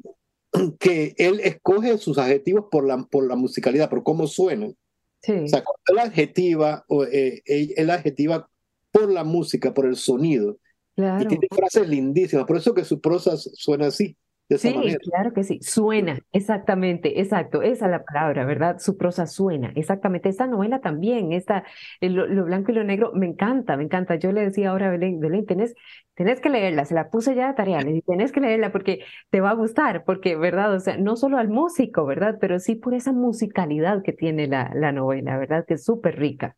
que 0.79 1.13
él 1.17 1.41
escoge 1.43 1.97
sus 1.97 2.17
adjetivos 2.17 2.65
por 2.71 2.86
la, 2.86 3.03
por 3.03 3.27
la 3.27 3.36
musicalidad, 3.36 3.89
por 3.89 4.03
cómo 4.03 4.27
suenan. 4.27 4.75
Sí. 5.21 5.34
O 5.34 5.47
sea, 5.47 5.63
él 5.88 5.99
adjetiva, 5.99 6.86
eh, 7.12 7.41
él 7.45 7.89
adjetiva 7.89 8.49
por 8.91 9.12
la 9.12 9.23
música, 9.23 9.73
por 9.73 9.86
el 9.86 9.95
sonido. 9.95 10.58
Y 10.97 11.25
tiene 11.25 11.47
frases 11.51 11.88
lindísimas, 11.89 12.45
por 12.45 12.58
eso 12.58 12.73
que 12.73 12.86
su 12.86 13.01
prosa 13.01 13.36
suena 13.38 13.88
así. 13.88 14.17
De 14.47 14.58
esa 14.58 14.69
sí, 14.69 14.97
claro 15.10 15.34
que 15.34 15.43
sí, 15.43 15.60
suena, 15.63 16.19
exactamente, 16.31 17.19
exacto, 17.19 17.63
esa 17.63 17.86
es 17.86 17.91
la 17.91 18.03
palabra, 18.05 18.45
¿verdad? 18.45 18.77
Su 18.77 18.95
prosa 18.95 19.25
suena, 19.25 19.71
exactamente. 19.75 20.29
Esta 20.29 20.45
novela 20.45 20.81
también, 20.81 21.31
esta, 21.31 21.63
lo, 21.99 22.45
blanco 22.45 22.71
y 22.71 22.75
lo 22.75 22.84
negro, 22.84 23.12
me 23.15 23.25
encanta, 23.25 23.75
me 23.75 23.84
encanta. 23.84 24.17
Yo 24.17 24.31
le 24.31 24.41
decía 24.41 24.69
ahora 24.69 24.89
a 24.89 24.91
Belén, 24.91 25.19
Belén, 25.19 25.47
tenés, 25.47 25.73
tenés 26.13 26.41
que 26.41 26.49
leerla, 26.49 26.86
se 26.86 26.93
la 26.93 27.10
puse 27.10 27.34
ya 27.34 27.47
de 27.47 27.53
tarea, 27.55 27.81
le 27.81 27.93
dije, 27.93 28.03
tenés 28.05 28.31
que 28.31 28.39
leerla 28.39 28.71
porque 28.71 29.03
te 29.31 29.41
va 29.41 29.49
a 29.49 29.55
gustar, 29.55 30.03
porque, 30.05 30.36
¿verdad? 30.36 30.75
O 30.75 30.79
sea, 30.79 30.95
no 30.97 31.15
solo 31.15 31.39
al 31.39 31.49
músico, 31.49 32.05
¿verdad? 32.05 32.38
Pero 32.39 32.60
sí 32.60 32.75
por 32.75 32.93
esa 32.93 33.13
musicalidad 33.13 34.03
que 34.03 34.13
tiene 34.13 34.45
la, 34.47 34.71
la 34.75 34.91
novela, 34.91 35.39
¿verdad? 35.39 35.65
Que 35.67 35.73
es 35.73 35.84
súper 35.84 36.19
rica. 36.19 36.55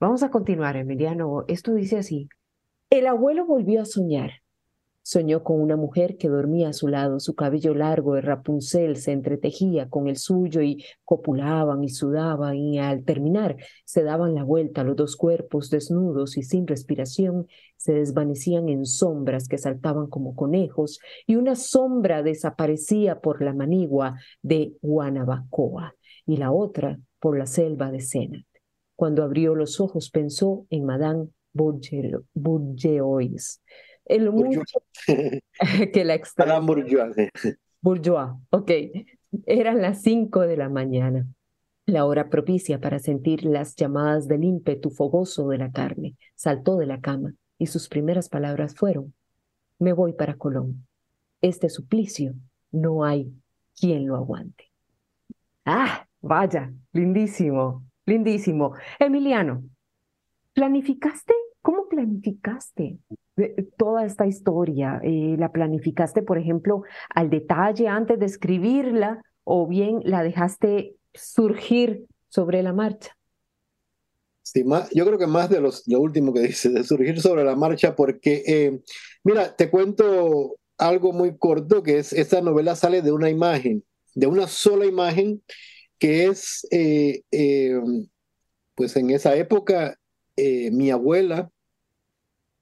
Vamos 0.00 0.24
a 0.24 0.30
continuar, 0.30 0.76
Emiliano. 0.76 1.44
Esto 1.46 1.74
dice 1.74 1.98
así, 1.98 2.28
el 2.90 3.06
abuelo 3.06 3.46
volvió 3.46 3.82
a 3.82 3.84
soñar. 3.84 4.32
Soñó 5.02 5.42
con 5.42 5.60
una 5.60 5.76
mujer 5.76 6.18
que 6.18 6.28
dormía 6.28 6.68
a 6.68 6.72
su 6.72 6.88
lado, 6.88 7.20
su 7.20 7.34
cabello 7.34 7.72
largo 7.72 8.14
de 8.14 8.20
Rapunzel 8.20 8.96
se 8.96 9.12
entretejía 9.12 9.88
con 9.88 10.08
el 10.08 10.16
suyo 10.16 10.60
y 10.60 10.84
copulaban 11.04 11.82
y 11.82 11.88
sudaban 11.88 12.56
y 12.56 12.78
al 12.78 13.04
terminar 13.04 13.56
se 13.84 14.02
daban 14.02 14.34
la 14.34 14.44
vuelta 14.44 14.84
los 14.84 14.96
dos 14.96 15.16
cuerpos 15.16 15.70
desnudos 15.70 16.36
y 16.36 16.42
sin 16.42 16.66
respiración 16.66 17.46
se 17.76 17.94
desvanecían 17.94 18.68
en 18.68 18.84
sombras 18.84 19.48
que 19.48 19.56
saltaban 19.56 20.08
como 20.08 20.34
conejos 20.34 20.98
y 21.26 21.36
una 21.36 21.54
sombra 21.54 22.22
desaparecía 22.22 23.20
por 23.20 23.40
la 23.40 23.54
manigua 23.54 24.16
de 24.42 24.74
Guanabacoa 24.82 25.94
y 26.26 26.36
la 26.36 26.52
otra 26.52 27.00
por 27.20 27.38
la 27.38 27.46
selva 27.46 27.90
de 27.90 28.00
Sena. 28.00 28.44
Cuando 28.96 29.22
abrió 29.22 29.54
los 29.54 29.80
ojos 29.80 30.10
pensó 30.10 30.66
en 30.68 30.84
Madame 30.84 31.28
Bourgeois. 31.52 32.22
El 34.04 34.30
mundo 34.32 34.62
que 35.92 36.04
la 36.04 36.14
extraña. 36.14 36.60
bourgeois. 36.60 37.14
Bourgeois, 37.80 38.30
ok. 38.50 38.70
Eran 39.46 39.80
las 39.80 40.02
cinco 40.02 40.40
de 40.40 40.56
la 40.56 40.68
mañana, 40.68 41.26
la 41.86 42.04
hora 42.04 42.28
propicia 42.28 42.80
para 42.80 42.98
sentir 42.98 43.44
las 43.44 43.76
llamadas 43.76 44.26
del 44.26 44.42
ímpetu 44.44 44.90
fogoso 44.90 45.48
de 45.48 45.58
la 45.58 45.70
carne. 45.70 46.16
Saltó 46.34 46.76
de 46.76 46.86
la 46.86 47.00
cama 47.00 47.34
y 47.58 47.66
sus 47.66 47.88
primeras 47.88 48.28
palabras 48.28 48.74
fueron, 48.74 49.14
me 49.78 49.92
voy 49.92 50.12
para 50.12 50.34
Colón. 50.34 50.86
Este 51.40 51.68
suplicio 51.68 52.34
no 52.72 53.04
hay 53.04 53.32
quien 53.78 54.06
lo 54.06 54.16
aguante. 54.16 54.64
Ah, 55.64 56.06
vaya, 56.20 56.72
lindísimo, 56.92 57.84
lindísimo. 58.04 58.74
Emiliano, 58.98 59.62
¿Planificaste? 60.52 61.32
¿Cómo 61.62 61.88
planificaste 61.88 62.98
toda 63.76 64.04
esta 64.04 64.26
historia? 64.26 65.00
Eh, 65.02 65.36
¿La 65.38 65.52
planificaste, 65.52 66.22
por 66.22 66.38
ejemplo, 66.38 66.82
al 67.14 67.30
detalle 67.30 67.88
antes 67.88 68.18
de 68.18 68.26
escribirla 68.26 69.22
o 69.44 69.66
bien 69.66 70.00
la 70.04 70.22
dejaste 70.22 70.96
surgir 71.14 72.06
sobre 72.28 72.62
la 72.62 72.72
marcha? 72.72 73.16
Sí, 74.42 74.64
más, 74.64 74.90
yo 74.90 75.06
creo 75.06 75.18
que 75.18 75.26
más 75.26 75.48
de 75.48 75.60
lo 75.60 76.00
último 76.00 76.32
que 76.32 76.40
dice, 76.40 76.70
de 76.70 76.82
surgir 76.82 77.20
sobre 77.20 77.44
la 77.44 77.54
marcha, 77.54 77.94
porque, 77.94 78.42
eh, 78.46 78.80
mira, 79.22 79.54
te 79.54 79.70
cuento 79.70 80.56
algo 80.76 81.12
muy 81.12 81.36
corto, 81.36 81.82
que 81.82 81.98
es, 81.98 82.12
esta 82.12 82.40
novela 82.40 82.74
sale 82.74 83.02
de 83.02 83.12
una 83.12 83.30
imagen, 83.30 83.84
de 84.14 84.26
una 84.26 84.48
sola 84.48 84.86
imagen, 84.86 85.42
que 85.98 86.26
es, 86.26 86.66
eh, 86.72 87.22
pues 88.74 88.96
en 88.96 89.10
esa 89.10 89.36
época, 89.36 89.99
eh, 90.40 90.70
mi 90.70 90.90
abuela 90.90 91.50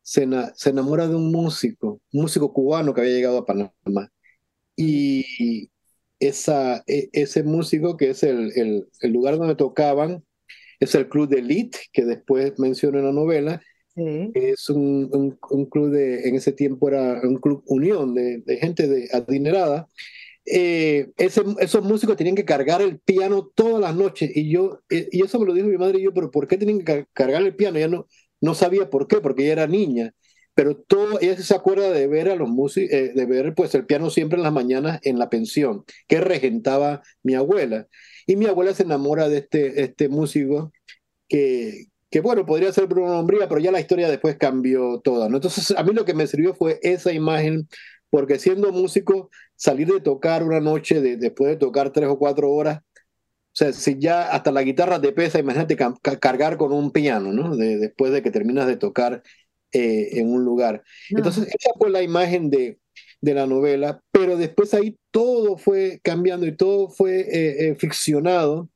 se, 0.02 0.26
enamora 0.66 1.06
de 1.06 1.14
un 1.14 1.30
músico, 1.30 2.00
un 2.12 2.22
músico 2.22 2.52
cubano 2.52 2.92
que 2.92 3.02
había 3.02 3.12
llegado 3.12 3.38
a 3.38 3.46
Panamá. 3.46 4.10
Y 4.74 5.70
esa, 6.18 6.82
e, 6.86 7.08
ese 7.12 7.42
músico, 7.42 7.96
que 7.96 8.10
es 8.10 8.22
el, 8.22 8.52
el, 9.00 9.12
lugar 9.12 9.38
donde 9.38 9.54
tocaban, 9.54 10.24
es 10.80 10.94
el 10.94 11.08
club 11.08 11.28
de 11.28 11.40
elite, 11.40 11.78
que 11.92 12.04
después 12.04 12.58
menciono 12.58 12.98
en 12.98 13.04
la 13.04 13.12
novela. 13.12 13.62
Es 14.34 14.70
un, 14.70 15.36
un, 15.50 15.66
club 15.66 15.90
de, 15.90 16.28
en 16.28 16.36
ese 16.36 16.52
tiempo 16.52 16.88
era 16.88 17.20
un 17.22 17.36
club 17.36 17.64
unión 17.66 18.14
de, 18.14 18.38
de 18.38 18.56
gente 18.56 18.86
de, 18.86 19.08
adinerada. 19.12 19.88
Eh, 20.50 21.10
esos 21.16 21.84
músicos 21.84 22.16
tenían 22.16 22.36
que 22.36 22.44
cargar 22.44 22.80
el 22.82 22.98
piano 23.00 23.50
todas 23.54 23.80
las 23.80 23.94
noches 23.94 24.30
y 24.34 24.50
yo, 24.50 24.80
eh, 24.90 25.08
y 25.10 25.22
eso 25.22 25.38
me 25.38 25.46
lo 25.46 25.54
dijo 25.54 25.66
mi 25.66 25.76
madre 25.76 25.98
y 25.98 26.04
yo, 26.04 26.14
pero 26.14 26.30
¿por 26.30 26.46
qué 26.48 26.56
tienen 26.56 26.84
que 26.84 27.06
cargar 27.12 27.42
el 27.42 27.54
piano? 27.56 27.78
Ya 27.78 27.88
no, 27.88 28.06
no 28.40 28.54
sabía 28.54 28.90
por 28.90 29.08
qué, 29.08 29.20
porque 29.20 29.42
ella 29.44 29.52
era 29.52 29.66
niña, 29.66 30.14
pero 30.54 30.76
todo, 30.76 31.20
ella 31.20 31.36
se 31.36 31.54
acuerda 31.54 31.90
de 31.92 32.06
ver 32.06 32.28
a 32.28 32.36
los 32.36 32.48
músicos, 32.48 32.92
eh, 32.92 33.12
de 33.14 33.26
ver 33.26 33.54
pues 33.54 33.74
el 33.74 33.86
piano 33.86 34.10
siempre 34.10 34.38
en 34.38 34.44
las 34.44 34.52
mañanas 34.52 35.00
en 35.02 35.18
la 35.18 35.30
pensión, 35.30 35.84
que 36.08 36.20
regentaba 36.20 37.02
mi 37.22 37.34
abuela. 37.34 37.86
Y 38.26 38.36
mi 38.36 38.46
abuela 38.46 38.74
se 38.74 38.82
enamora 38.82 39.28
de 39.28 39.38
este, 39.38 39.82
este 39.82 40.08
músico 40.08 40.72
que, 41.28 41.86
que 42.10 42.20
bueno, 42.20 42.46
podría 42.46 42.72
ser 42.72 42.86
Bruno 42.86 43.20
Umbría, 43.20 43.48
pero 43.48 43.60
ya 43.60 43.70
la 43.72 43.80
historia 43.80 44.08
después 44.08 44.36
cambió 44.36 45.00
toda, 45.00 45.28
¿no? 45.28 45.36
Entonces, 45.36 45.72
a 45.76 45.82
mí 45.84 45.92
lo 45.92 46.04
que 46.04 46.14
me 46.14 46.26
sirvió 46.26 46.54
fue 46.54 46.78
esa 46.82 47.12
imagen 47.12 47.68
porque 48.10 48.38
siendo 48.38 48.72
músico, 48.72 49.30
salir 49.56 49.88
de 49.88 50.00
tocar 50.00 50.42
una 50.42 50.60
noche, 50.60 51.00
de, 51.00 51.16
después 51.16 51.50
de 51.50 51.56
tocar 51.56 51.90
tres 51.92 52.08
o 52.08 52.18
cuatro 52.18 52.50
horas, 52.50 52.80
o 52.80 53.56
sea, 53.58 53.72
si 53.72 53.98
ya 53.98 54.30
hasta 54.30 54.52
la 54.52 54.62
guitarra 54.62 55.00
te 55.00 55.12
pesa, 55.12 55.40
imagínate 55.40 55.76
cargar 56.20 56.56
con 56.56 56.72
un 56.72 56.92
piano, 56.92 57.32
¿no? 57.32 57.56
después 57.56 58.12
de 58.12 58.22
que 58.22 58.30
terminas 58.30 58.68
de 58.68 58.76
tocar 58.76 59.22
eh, 59.72 60.10
en 60.20 60.32
un 60.32 60.44
lugar. 60.44 60.82
Entonces, 61.10 61.48
esa 61.48 61.70
fue 61.76 61.90
la 61.90 62.02
imagen 62.02 62.50
de, 62.50 62.78
de 63.20 63.34
la 63.34 63.46
novela, 63.46 64.00
pero 64.12 64.36
después 64.36 64.74
ahí 64.74 64.96
todo 65.10 65.58
fue 65.58 66.00
cambiando 66.04 66.46
y 66.46 66.56
todo 66.56 66.88
fue 66.88 67.20
eh, 67.20 67.68
eh, 67.68 67.74
ficcionado, 67.74 68.70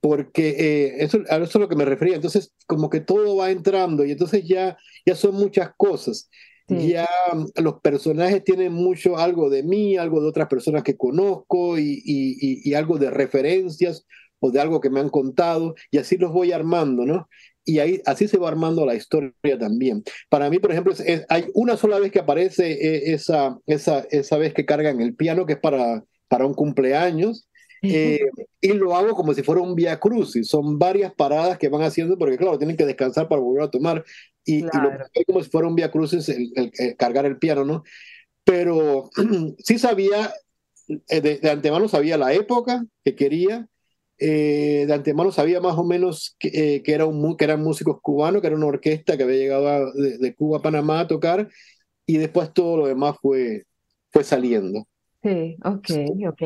porque 0.00 0.98
eso, 1.00 1.18
a 1.28 1.36
eso 1.36 1.44
es 1.44 1.56
a 1.56 1.58
lo 1.58 1.68
que 1.68 1.76
me 1.76 1.84
refería. 1.84 2.14
Entonces, 2.14 2.52
como 2.66 2.88
que 2.90 3.00
todo 3.00 3.36
va 3.36 3.50
entrando 3.50 4.04
y 4.04 4.12
entonces 4.12 4.44
ya, 4.46 4.78
ya 5.04 5.16
son 5.16 5.34
muchas 5.34 5.70
cosas. 5.76 6.30
Ya 6.68 7.08
mm, 7.32 7.62
los 7.62 7.80
personajes 7.80 8.44
tienen 8.44 8.72
mucho 8.72 9.16
algo 9.16 9.48
de 9.48 9.62
mí, 9.62 9.96
algo 9.96 10.20
de 10.20 10.28
otras 10.28 10.48
personas 10.48 10.82
que 10.82 10.96
conozco 10.96 11.78
y, 11.78 12.02
y, 12.04 12.74
algo 12.74 12.98
de 12.98 13.10
referencias 13.10 14.06
o 14.40 14.50
de 14.50 14.60
algo 14.60 14.80
que 14.80 14.90
me 14.90 15.00
han 15.00 15.08
contado 15.08 15.74
y 15.90 15.98
así 15.98 16.16
los 16.18 16.32
voy 16.32 16.52
armando, 16.52 17.06
¿no? 17.06 17.28
Y 17.64 17.80
ahí 17.80 18.00
así 18.06 18.28
se 18.28 18.38
va 18.38 18.48
armando 18.48 18.86
la 18.86 18.94
historia 18.94 19.58
también. 19.58 20.02
Para 20.28 20.48
mí, 20.50 20.58
por 20.58 20.70
ejemplo, 20.70 20.94
hay 21.28 21.46
una 21.54 21.76
sola 21.76 21.98
vez 21.98 22.12
que 22.12 22.20
aparece 22.20 22.72
eh, 22.72 23.12
esa, 23.14 23.58
esa, 23.66 24.06
esa 24.10 24.36
vez 24.38 24.54
que 24.54 24.66
cargan 24.66 25.00
el 25.00 25.14
piano, 25.14 25.46
que 25.46 25.54
es 25.54 25.60
para, 25.60 26.04
para 26.28 26.46
un 26.46 26.54
cumpleaños, 26.54 27.47
eh, 27.82 28.20
y 28.60 28.72
lo 28.72 28.94
hago 28.94 29.14
como 29.14 29.34
si 29.34 29.42
fuera 29.42 29.60
un 29.60 29.74
via 29.74 29.98
crucis. 30.00 30.48
Son 30.48 30.78
varias 30.78 31.12
paradas 31.14 31.58
que 31.58 31.68
van 31.68 31.82
haciendo 31.82 32.18
porque, 32.18 32.36
claro, 32.36 32.58
tienen 32.58 32.76
que 32.76 32.86
descansar 32.86 33.28
para 33.28 33.40
volver 33.40 33.64
a 33.64 33.70
tomar. 33.70 34.04
Y, 34.44 34.62
lo 34.62 34.70
hago 34.70 35.04
como 35.26 35.42
si 35.42 35.50
fuera 35.50 35.68
un 35.68 35.74
via 35.74 35.90
crucis 35.90 36.28
el, 36.28 36.72
cargar 36.96 37.26
el 37.26 37.38
piano, 37.38 37.64
¿no? 37.64 37.82
Pero 38.44 39.10
sí 39.58 39.78
sabía, 39.78 40.32
eh, 41.08 41.20
de, 41.20 41.50
antemano 41.50 41.88
sabía 41.88 42.16
la 42.18 42.32
época 42.32 42.84
que 43.04 43.14
quería. 43.14 43.68
Eh, 44.20 44.84
de 44.86 44.92
antemano 44.92 45.30
sabía 45.30 45.60
más 45.60 45.78
o 45.78 45.84
menos 45.84 46.34
que, 46.40 46.82
que, 46.82 46.92
era 46.92 47.06
un, 47.06 47.36
que 47.36 47.44
eran 47.44 47.62
músicos 47.62 48.00
cubanos, 48.02 48.40
que 48.40 48.48
era 48.48 48.56
una 48.56 48.66
orquesta 48.66 49.16
que 49.16 49.22
había 49.22 49.36
llegado 49.36 49.92
de, 49.92 50.18
de 50.18 50.34
Cuba 50.34 50.58
a 50.58 50.62
Panamá 50.62 51.00
a 51.00 51.06
tocar. 51.06 51.48
Y 52.06 52.16
después 52.18 52.52
todo 52.52 52.78
lo 52.78 52.86
demás 52.86 53.16
fue, 53.20 53.64
fue 54.10 54.24
saliendo. 54.24 54.86
Sí, 55.28 55.56
ok, 55.64 55.90
ok. 56.28 56.42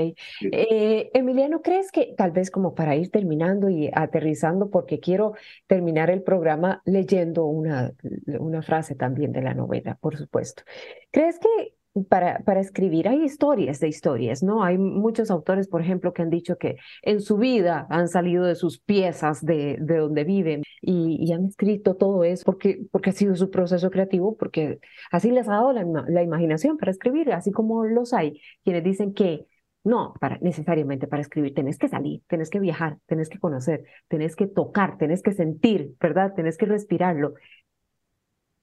Eh, 0.52 1.10
Emiliano, 1.14 1.62
¿crees 1.62 1.90
que 1.92 2.14
tal 2.16 2.32
vez 2.32 2.50
como 2.50 2.74
para 2.74 2.96
ir 2.96 3.10
terminando 3.10 3.68
y 3.68 3.90
aterrizando, 3.92 4.70
porque 4.70 5.00
quiero 5.00 5.34
terminar 5.66 6.10
el 6.10 6.22
programa 6.22 6.82
leyendo 6.84 7.44
una, 7.46 7.92
una 8.38 8.62
frase 8.62 8.94
también 8.94 9.32
de 9.32 9.42
la 9.42 9.54
novela, 9.54 9.96
por 10.00 10.16
supuesto. 10.16 10.62
¿Crees 11.10 11.38
que 11.38 11.74
para, 12.08 12.60
escribir. 12.60 13.08
Hay 13.08 13.22
historias 13.22 13.80
de 13.80 13.88
historias, 13.88 14.42
¿no? 14.42 14.64
Hay 14.64 14.78
muchos 14.78 15.30
autores, 15.30 15.68
por 15.68 15.82
ejemplo, 15.82 16.12
que 16.12 16.22
han 16.22 16.30
dicho 16.30 16.56
que 16.56 16.76
en 17.02 17.20
su 17.20 17.36
vida 17.36 17.86
han 17.90 18.08
salido 18.08 18.44
de 18.44 18.54
sus 18.54 18.80
piezas 18.80 19.44
de, 19.44 19.76
de 19.80 19.98
donde 19.98 20.24
viven 20.24 20.62
y, 20.80 21.32
han 21.32 21.46
escrito 21.46 21.96
todo 21.96 22.24
eso 22.24 22.44
porque, 22.44 22.82
porque 22.90 23.10
ha 23.10 23.12
sido 23.12 23.34
su 23.36 23.50
proceso 23.50 23.90
creativo, 23.90 24.36
porque 24.36 24.80
así 25.10 25.30
les 25.30 25.48
ha 25.48 25.52
dado 25.52 25.72
la, 25.72 25.84
la 26.08 26.22
imaginación 26.22 26.76
para 26.78 26.90
escribir, 26.90 27.32
así 27.32 27.52
como 27.52 27.84
los 27.84 28.12
hay 28.12 28.40
quienes 28.64 28.84
dicen 28.84 29.14
que 29.14 29.46
no, 29.84 30.14
para, 30.20 30.38
necesariamente 30.38 31.06
para 31.06 31.22
escribir 31.22 31.54
tenés 31.54 31.78
que 31.78 31.88
salir, 31.88 32.22
tenés 32.28 32.50
que 32.50 32.60
viajar, 32.60 32.98
tenés 33.06 33.28
que 33.28 33.38
conocer, 33.38 33.84
tenés 34.08 34.36
que 34.36 34.46
tocar, 34.46 34.98
tenés 34.98 35.22
que 35.22 35.32
sentir, 35.32 35.94
¿verdad? 36.00 36.34
Tenés 36.34 36.56
que 36.56 36.66
respirarlo. 36.66 37.34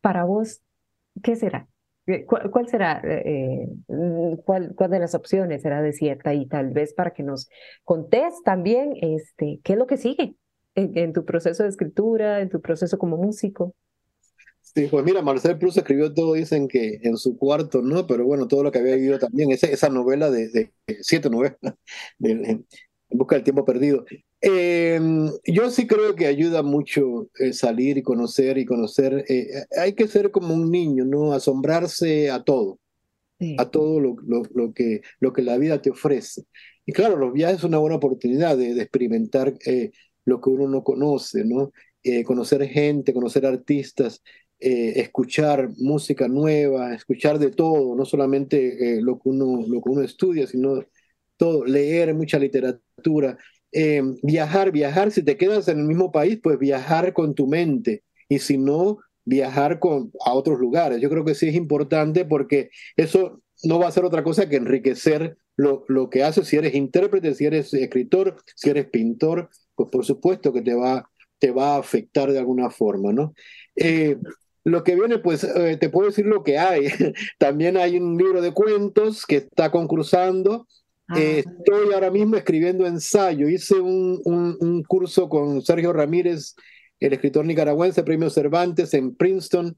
Para 0.01 0.23
vos, 0.25 0.61
¿qué 1.23 1.35
será? 1.35 1.67
¿Cuál, 2.25 2.67
será, 2.67 3.01
eh, 3.03 3.67
mm, 3.87 4.35
cuál, 4.45 4.73
cuál, 4.75 4.91
de 4.91 4.99
las 4.99 5.15
opciones 5.15 5.61
será 5.61 5.81
desierta? 5.81 6.33
Y 6.33 6.47
tal 6.47 6.71
vez 6.71 6.93
para 6.93 7.11
que 7.11 7.23
nos 7.23 7.49
contés 7.83 8.33
también 8.43 8.93
este, 9.01 9.59
qué 9.63 9.73
es 9.73 9.79
lo 9.79 9.87
que 9.87 9.97
sigue 9.97 10.35
en, 10.75 11.13
tu 11.13 11.25
proceso 11.25 11.63
de 11.63 11.69
escritura, 11.69 12.41
en 12.41 12.49
tu 12.49 12.61
proceso 12.61 12.97
como 12.97 13.17
músico. 13.17 13.75
Sí, 14.61 14.87
pues 14.89 15.03
mira, 15.03 15.21
Marcel 15.21 15.57
Proust 15.57 15.77
escribió 15.77 16.13
todo, 16.13 16.33
dicen 16.33 16.67
que 16.67 16.99
en 17.01 17.17
su 17.17 17.37
cuarto, 17.37 17.81
¿no? 17.81 18.05
Pero 18.05 18.25
bueno, 18.25 18.47
todo 18.47 18.63
lo 18.63 18.71
que 18.71 18.79
había 18.79 18.95
vivido 18.95 19.17
también, 19.17 19.51
esa, 19.51 19.67
esa 19.67 19.89
novela 19.89 20.29
de, 20.29 20.47
de 20.49 20.71
siete 21.01 21.29
novelas, 21.29 21.57
de, 22.19 22.63
en 23.09 23.17
busca 23.17 23.35
del 23.35 23.43
tiempo 23.43 23.65
perdido. 23.65 24.05
Em, 24.41 25.29
yo 25.45 25.69
sí 25.71 25.87
creo 25.87 26.15
que 26.15 26.27
ayuda 26.27 26.61
mucho 26.63 27.29
eh, 27.39 27.53
salir 27.53 27.97
y 27.97 28.03
conocer 28.03 28.57
y 28.57 28.65
conocer. 28.65 29.25
Eh, 29.27 29.47
hay 29.77 29.93
que 29.93 30.07
ser 30.07 30.31
como 30.31 30.53
un 30.53 30.69
niño, 30.71 31.05
¿no? 31.05 31.33
Asombrarse 31.33 32.29
a 32.29 32.43
todo, 32.43 32.79
a 33.57 33.69
todo 33.69 33.99
lo, 33.99 34.15
lo, 34.53 34.73
que, 34.73 35.01
lo 35.19 35.33
que 35.33 35.41
la 35.41 35.57
vida 35.57 35.81
te 35.81 35.89
ofrece. 35.89 36.43
Y 36.85 36.91
claro, 36.93 37.17
los 37.17 37.33
viajes 37.33 37.57
es 37.59 37.63
una 37.63 37.79
buena 37.79 37.97
oportunidad 37.97 38.57
de, 38.57 38.71
experimentar 38.81 39.55
eh, 39.65 39.91
lo 40.25 40.39
que 40.41 40.49
uno 40.49 40.67
no 40.67 40.83
conoce, 40.83 41.43
¿no? 41.45 41.71
conocer 42.25 42.65
gente, 42.69 43.13
conocer 43.13 43.45
artistas, 43.45 44.23
escuchar 44.57 45.69
música 45.77 46.27
nueva, 46.29 46.95
escuchar 46.95 47.37
de 47.39 47.51
todo, 47.51 47.93
no 47.95 48.05
solamente 48.05 49.01
lo, 49.01 49.19
que 49.19 49.29
uno, 49.29 49.65
lo 49.67 49.81
que 49.81 49.89
uno 49.89 50.01
estudia, 50.01 50.47
sino 50.47 50.79
todo, 51.39 51.65
leer 51.65 52.13
mucha 52.13 52.37
literatura, 52.37 53.37
eh, 53.71 54.03
viajar, 54.21 54.71
viajar, 54.71 55.11
si 55.11 55.23
te 55.23 55.37
quedas 55.37 55.69
en 55.69 55.79
el 55.79 55.85
mismo 55.85 56.11
país, 56.11 56.37
pues 56.43 56.59
viajar 56.59 57.13
con 57.13 57.33
tu 57.33 57.47
mente 57.47 58.03
y 58.27 58.39
si 58.39 58.57
no, 58.57 58.99
viajar 59.23 59.79
con, 59.79 60.11
a 60.25 60.33
otros 60.33 60.59
lugares. 60.59 60.99
Yo 61.01 61.09
creo 61.09 61.23
que 61.23 61.35
sí 61.35 61.47
es 61.47 61.55
importante 61.55 62.25
porque 62.25 62.71
eso 62.97 63.41
no 63.63 63.79
va 63.79 63.87
a 63.87 63.91
ser 63.91 64.03
otra 64.03 64.23
cosa 64.23 64.49
que 64.49 64.57
enriquecer 64.57 65.37
lo, 65.55 65.85
lo 65.87 66.09
que 66.09 66.23
haces 66.23 66.47
si 66.47 66.57
eres 66.57 66.75
intérprete, 66.75 67.33
si 67.33 67.45
eres 67.45 67.73
escritor, 67.73 68.35
si 68.55 68.69
eres 68.69 68.89
pintor, 68.89 69.49
pues 69.75 69.89
por 69.89 70.05
supuesto 70.05 70.51
que 70.51 70.61
te 70.61 70.73
va, 70.73 71.09
te 71.39 71.51
va 71.51 71.75
a 71.75 71.79
afectar 71.79 72.31
de 72.31 72.39
alguna 72.39 72.69
forma, 72.69 73.13
¿no? 73.13 73.33
Eh, 73.77 74.17
lo 74.65 74.83
que 74.83 74.95
viene, 74.95 75.19
pues 75.19 75.43
eh, 75.45 75.77
te 75.79 75.89
puedo 75.89 76.09
decir 76.09 76.25
lo 76.25 76.43
que 76.43 76.57
hay. 76.57 76.87
También 77.39 77.77
hay 77.77 77.97
un 77.97 78.17
libro 78.17 78.41
de 78.41 78.51
cuentos 78.51 79.25
que 79.25 79.37
está 79.37 79.71
concursando 79.71 80.67
Ah, 81.09 81.19
eh, 81.19 81.39
estoy 81.39 81.91
ahora 81.91 82.11
mismo 82.11 82.35
escribiendo 82.35 82.85
ensayo. 82.85 83.49
Hice 83.49 83.75
un, 83.75 84.21
un, 84.25 84.83
curso 84.83 85.27
con 85.27 85.61
Sergio 85.63 85.91
Ramírez, 85.91 86.55
el 86.99 87.13
escritor 87.13 87.45
nicaragüense, 87.45 88.03
premio 88.03 88.29
Cervantes 88.29 88.93
en 88.93 89.15
Princeton 89.15 89.75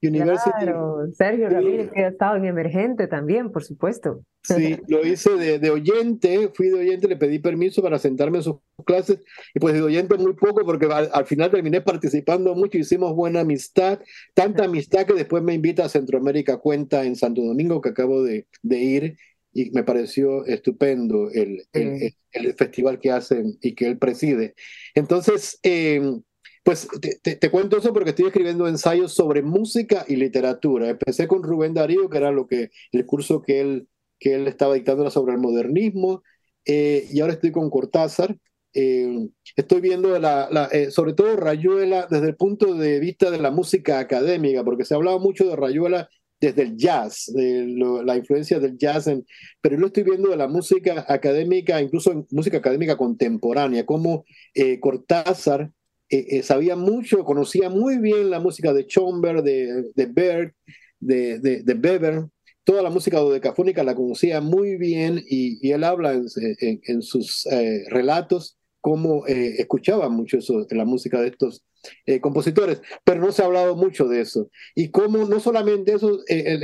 University. 0.00 0.50
Claro, 0.60 0.98
Sergio 1.12 1.48
Ramírez, 1.48 1.90
que 1.90 2.04
ha 2.04 2.08
estado 2.08 2.36
en 2.36 2.44
Emergente 2.44 3.08
también, 3.08 3.50
por 3.50 3.64
supuesto. 3.64 4.22
Sí, 4.44 4.78
lo 4.86 5.04
hice 5.04 5.34
de, 5.34 5.58
de, 5.58 5.70
oyente, 5.70 6.50
fui 6.54 6.68
de 6.68 6.78
oyente, 6.78 7.08
le 7.08 7.16
pedí 7.16 7.40
permiso 7.40 7.82
para 7.82 7.98
sentarme 7.98 8.38
en 8.38 8.44
sus 8.44 8.56
clases 8.86 9.18
y 9.52 9.58
pues 9.58 9.74
de 9.74 9.82
oyente 9.82 10.16
muy 10.16 10.34
poco 10.34 10.64
porque 10.64 10.86
al, 10.86 11.26
final 11.26 11.50
terminé 11.50 11.80
participando 11.80 12.54
mucho, 12.54 12.78
hicimos 12.78 13.14
buena 13.14 13.40
amistad, 13.40 13.98
tanta 14.32 14.64
amistad 14.64 15.04
que 15.04 15.14
después 15.14 15.42
me 15.42 15.54
invita 15.54 15.84
a 15.84 15.88
Centroamérica 15.88 16.58
Cuenta 16.58 17.04
en 17.04 17.16
Santo 17.16 17.42
Domingo 17.42 17.80
que 17.80 17.90
acabo 17.90 18.22
de, 18.22 18.46
de 18.62 18.78
ir 18.78 19.16
y 19.52 19.70
me 19.70 19.82
pareció 19.82 20.44
estupendo 20.44 21.30
el, 21.30 21.64
el, 21.72 22.54
festival 22.54 22.98
que 23.00 23.10
hacen 23.10 23.58
y 23.60 23.74
que 23.74 23.86
él 23.86 23.98
preside. 23.98 24.54
Entonces, 24.94 25.58
em, 25.62 26.22
pues 26.62 26.86
te, 27.22 27.36
te, 27.36 27.50
cuento 27.50 27.78
eso 27.78 27.92
porque 27.92 28.10
estoy 28.10 28.26
escribiendo 28.26 28.68
ensayos 28.68 29.14
sobre 29.14 29.42
música 29.42 30.04
y 30.06 30.16
literatura. 30.16 30.90
Empecé 30.90 31.26
con 31.26 31.42
Rubén 31.42 31.74
Darío, 31.74 32.10
que 32.10 32.18
era 32.18 32.30
lo 32.30 32.46
que, 32.46 32.70
el 32.92 33.06
curso 33.06 33.42
que 33.42 33.60
él, 33.60 33.88
que 34.18 34.34
él 34.34 34.46
estaba 34.46 34.74
dictando 34.74 35.10
sobre 35.10 35.32
el 35.32 35.40
modernismo, 35.40 36.22
eh, 36.66 37.08
y 37.10 37.20
ahora 37.20 37.34
estoy 37.34 37.50
con 37.52 37.70
Cortázar. 37.70 38.36
Em, 38.74 39.30
estoy 39.56 39.80
viendo 39.80 40.18
la, 40.18 40.48
la 40.50 40.66
eh, 40.66 40.90
sobre 40.90 41.14
todo 41.14 41.36
Rayuela 41.36 42.06
desde 42.10 42.28
el 42.28 42.36
punto 42.36 42.74
de 42.74 43.00
vista 43.00 43.30
de 43.30 43.38
la 43.38 43.50
música 43.50 43.98
académica, 43.98 44.62
porque 44.62 44.84
se 44.84 44.94
ha 44.94 44.98
hablado 44.98 45.18
mucho 45.20 45.48
de 45.48 45.56
Rayuela 45.56 46.08
desde 46.40 46.62
el 46.62 46.76
jazz, 46.76 47.30
de 47.34 47.66
la 48.04 48.16
influencia 48.16 48.60
del 48.60 48.78
jazz, 48.78 49.06
en, 49.06 49.26
pero 49.60 49.76
lo 49.76 49.88
estoy 49.88 50.04
viendo 50.04 50.30
de 50.30 50.36
la 50.36 50.48
música 50.48 51.04
académica, 51.08 51.80
incluso 51.80 52.12
en 52.12 52.26
música 52.30 52.58
académica 52.58 52.96
contemporánea, 52.96 53.84
como 53.84 54.24
eh, 54.54 54.78
Cortázar 54.78 55.70
eh, 56.08 56.26
eh, 56.30 56.42
sabía 56.42 56.76
mucho, 56.76 57.24
conocía 57.24 57.68
muy 57.68 57.98
bien 57.98 58.30
la 58.30 58.40
música 58.40 58.72
de 58.72 58.84
Schomberg, 58.84 59.42
de, 59.42 59.90
de 59.94 60.06
Berg, 60.06 60.54
de, 61.00 61.78
Weber, 61.82 62.26
toda 62.64 62.82
la 62.82 62.90
música 62.90 63.18
dodecafónica 63.18 63.82
la 63.82 63.94
conocía 63.94 64.40
muy 64.40 64.76
bien 64.76 65.22
y, 65.28 65.70
él 65.70 65.84
habla 65.84 66.12
en, 66.12 66.80
en, 66.84 67.02
sus 67.02 67.46
relatos 67.88 68.57
cómo 68.88 69.26
escuchaba 69.26 70.08
mucho 70.08 70.38
eso, 70.38 70.66
la 70.70 70.86
música 70.86 71.20
de 71.20 71.28
estos 71.28 71.62
eh, 72.06 72.22
compositores, 72.22 72.80
pero 73.04 73.20
no 73.20 73.32
se 73.32 73.42
ha 73.42 73.44
hablado 73.44 73.76
mucho 73.76 74.08
de 74.08 74.22
eso. 74.22 74.48
Y 74.74 74.90
cómo, 74.90 75.26
no 75.26 75.40
solamente 75.40 75.92
eso, 75.92 76.20
eh, 76.26 76.58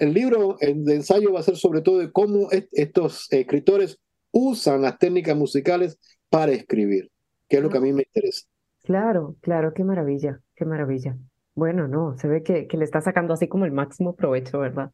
el, 0.00 0.14
libro 0.14 0.56
de 0.60 0.94
ensayo 0.94 1.30
va 1.30 1.40
a 1.40 1.42
ser 1.42 1.56
sobre 1.56 1.82
todo 1.82 1.98
de 1.98 2.10
cómo 2.10 2.48
estos 2.72 3.30
escritores 3.30 4.00
usan 4.30 4.80
las 4.80 4.98
técnicas 4.98 5.36
musicales 5.36 5.98
para 6.30 6.52
escribir, 6.52 7.10
que 7.50 7.58
es 7.58 7.62
lo 7.62 7.68
que 7.68 7.76
a 7.76 7.82
mí 7.82 7.92
me 7.92 8.04
interesa. 8.04 8.46
Claro, 8.82 9.36
claro, 9.42 9.74
qué 9.74 9.84
maravilla, 9.84 10.40
qué 10.56 10.64
maravilla. 10.64 11.18
Bueno, 11.54 11.86
no, 11.86 12.16
se 12.16 12.28
ve 12.28 12.42
que, 12.42 12.66
que 12.66 12.78
le 12.78 12.84
está 12.84 13.02
sacando 13.02 13.34
así 13.34 13.46
como 13.46 13.66
el 13.66 13.72
máximo 13.72 14.16
provecho, 14.16 14.60
¿verdad? 14.60 14.90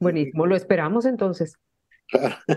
Buenísimo, 0.00 0.46
lo 0.46 0.56
esperamos 0.56 1.04
entonces. 1.04 1.58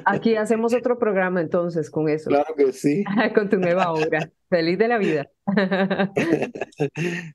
Aquí 0.06 0.36
hacemos 0.36 0.74
otro 0.74 1.00
programa 1.00 1.42
entonces 1.42 1.90
con 1.90 2.10
eso. 2.10 2.30
Claro 2.30 2.54
que 2.56 2.72
sí. 2.74 3.04
con 3.36 3.50
tu 3.50 3.58
nueva 3.58 3.92
obra. 3.92 4.30
Feliz 4.50 4.78
de 4.78 4.88
la 4.88 4.98
vida. 4.98 5.30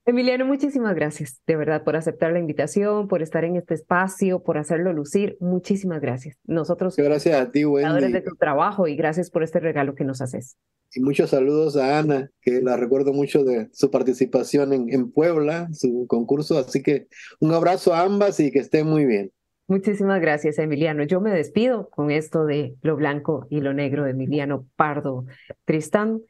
Emiliano, 0.07 0.47
muchísimas 0.47 0.95
gracias, 0.95 1.41
de 1.47 1.57
verdad, 1.57 1.85
por 1.85 1.97
aceptar 1.97 2.33
la 2.33 2.39
invitación, 2.39 3.09
por 3.09 3.23
estar 3.23 3.45
en 3.45 3.57
este 3.57 3.75
espacio, 3.75 4.43
por 4.43 4.57
hacerlo 4.57 4.93
lucir. 4.93 5.37
Muchísimas 5.41 6.01
gracias. 6.01 6.39
Nosotros. 6.45 6.97
Gracias 6.97 7.41
a 7.41 7.51
ti, 7.51 7.65
Wendy. 7.65 8.13
de 8.13 8.21
tu 8.23 8.35
trabajo 8.37 8.87
y 8.87 8.97
gracias 8.97 9.31
por 9.31 9.43
este 9.43 9.61
regalo 9.61 9.95
que 9.95 10.05
nos 10.05 10.23
haces. 10.23 10.57
Y 10.95 11.01
muchos 11.01 11.31
saludos 11.31 11.77
a 11.77 11.99
Ana, 11.99 12.31
que 12.43 12.61
la 12.61 12.77
recuerdo 12.77 13.15
mucho 13.15 13.45
de 13.45 13.69
su 13.73 13.91
participación 13.91 14.75
en, 14.75 14.93
en 14.93 15.11
Puebla, 15.11 15.69
su 15.73 16.07
concurso. 16.07 16.59
Así 16.59 16.83
que 16.83 17.09
un 17.41 17.53
abrazo 17.53 17.95
a 17.95 18.03
ambas 18.03 18.41
y 18.41 18.51
que 18.51 18.59
estén 18.59 18.87
muy 18.87 19.07
bien. 19.07 19.33
Muchísimas 19.73 20.21
gracias, 20.21 20.59
Emiliano. 20.59 21.03
Yo 21.05 21.23
me 21.23 21.31
despido 21.31 21.89
con 21.89 22.11
esto 22.11 22.45
de 22.45 22.77
Lo 22.83 22.95
Blanco 22.95 23.47
y 23.49 23.63
Lo 23.63 23.73
Negro 23.73 24.05
de 24.05 24.11
Emiliano 24.11 24.67
Pardo 24.77 25.25
Tristán, 25.65 26.21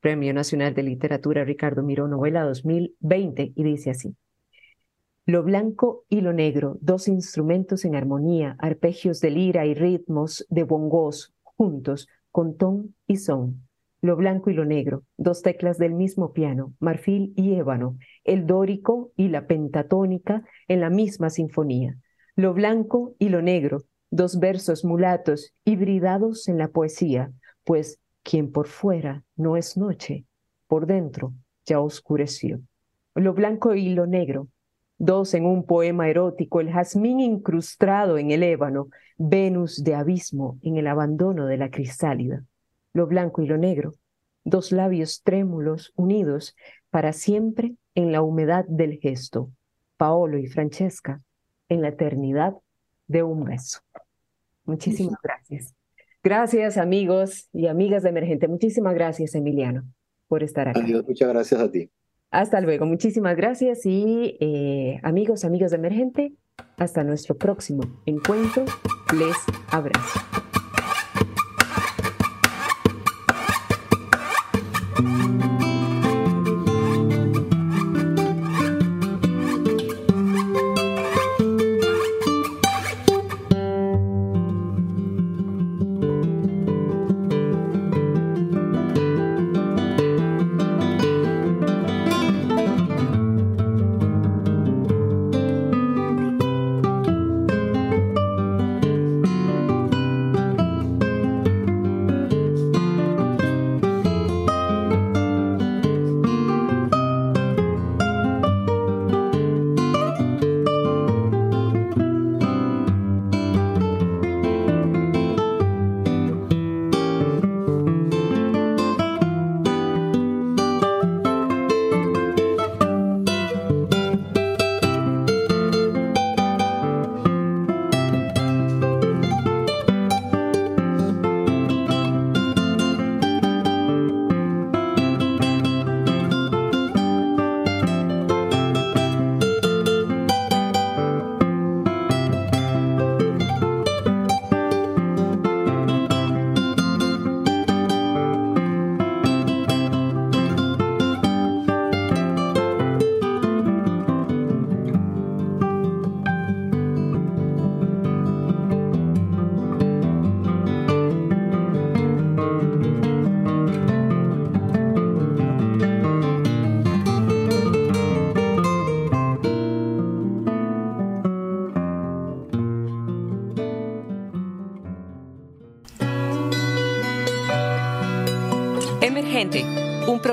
Premio 0.00 0.32
Nacional 0.32 0.72
de 0.72 0.84
Literatura 0.84 1.42
Ricardo 1.42 1.82
Miró, 1.82 2.06
novela 2.06 2.44
2020, 2.44 3.54
y 3.56 3.64
dice 3.64 3.90
así. 3.90 4.14
Lo 5.26 5.42
blanco 5.42 6.04
y 6.08 6.20
lo 6.20 6.32
negro, 6.32 6.78
dos 6.80 7.08
instrumentos 7.08 7.84
en 7.84 7.96
armonía, 7.96 8.54
arpegios 8.60 9.20
de 9.20 9.30
lira 9.30 9.66
y 9.66 9.74
ritmos 9.74 10.46
de 10.48 10.62
bongos 10.62 11.34
juntos, 11.42 12.06
con 12.30 12.56
ton 12.56 12.94
y 13.08 13.16
son. 13.16 13.66
Lo 14.00 14.14
blanco 14.14 14.48
y 14.48 14.54
lo 14.54 14.64
negro, 14.64 15.02
dos 15.16 15.42
teclas 15.42 15.76
del 15.76 15.94
mismo 15.94 16.32
piano, 16.32 16.72
marfil 16.78 17.32
y 17.34 17.54
ébano, 17.54 17.98
el 18.22 18.46
dórico 18.46 19.10
y 19.16 19.26
la 19.26 19.48
pentatónica 19.48 20.44
en 20.68 20.80
la 20.80 20.88
misma 20.88 21.30
sinfonía 21.30 21.98
lo 22.34 22.54
blanco 22.54 23.14
y 23.18 23.28
lo 23.28 23.42
negro, 23.42 23.82
dos 24.10 24.38
versos 24.38 24.84
mulatos 24.84 25.52
hibridados 25.64 26.48
en 26.48 26.56
la 26.56 26.68
poesía, 26.68 27.30
pues 27.64 27.98
quien 28.22 28.50
por 28.52 28.68
fuera 28.68 29.22
no 29.36 29.56
es 29.56 29.76
noche, 29.76 30.24
por 30.66 30.86
dentro 30.86 31.34
ya 31.66 31.80
oscureció. 31.80 32.60
Lo 33.14 33.34
blanco 33.34 33.74
y 33.74 33.90
lo 33.90 34.06
negro, 34.06 34.48
dos 34.96 35.34
en 35.34 35.44
un 35.44 35.66
poema 35.66 36.08
erótico, 36.08 36.60
el 36.60 36.72
jazmín 36.72 37.20
incrustado 37.20 38.16
en 38.16 38.30
el 38.30 38.42
ébano, 38.42 38.88
Venus 39.18 39.84
de 39.84 39.94
abismo 39.94 40.58
en 40.62 40.78
el 40.78 40.86
abandono 40.86 41.46
de 41.46 41.58
la 41.58 41.70
cristálida, 41.70 42.44
lo 42.94 43.06
blanco 43.06 43.42
y 43.42 43.46
lo 43.46 43.58
negro, 43.58 43.92
dos 44.42 44.72
labios 44.72 45.22
trémulos 45.22 45.92
unidos 45.96 46.56
para 46.88 47.12
siempre 47.12 47.74
en 47.94 48.10
la 48.10 48.22
humedad 48.22 48.64
del 48.66 48.98
gesto, 48.98 49.50
Paolo 49.98 50.38
y 50.38 50.46
Francesca 50.46 51.20
en 51.72 51.82
la 51.82 51.88
eternidad 51.88 52.54
de 53.08 53.22
un 53.22 53.44
beso. 53.44 53.80
Muchísimas 54.64 55.18
gracias. 55.22 55.74
Gracias 56.22 56.78
amigos 56.78 57.48
y 57.52 57.66
amigas 57.66 58.02
de 58.04 58.10
Emergente. 58.10 58.46
Muchísimas 58.46 58.94
gracias 58.94 59.34
Emiliano 59.34 59.84
por 60.28 60.42
estar 60.42 60.68
aquí. 60.68 60.80
Adiós, 60.80 61.04
muchas 61.06 61.28
gracias 61.28 61.60
a 61.60 61.70
ti. 61.70 61.90
Hasta 62.30 62.60
luego, 62.60 62.86
muchísimas 62.86 63.36
gracias 63.36 63.84
y 63.84 64.36
eh, 64.40 65.00
amigos, 65.02 65.44
amigos 65.44 65.72
de 65.72 65.78
Emergente, 65.78 66.32
hasta 66.76 67.04
nuestro 67.04 67.36
próximo 67.36 67.82
encuentro. 68.06 68.64
Les 69.12 69.36
abrazo. 69.70 70.20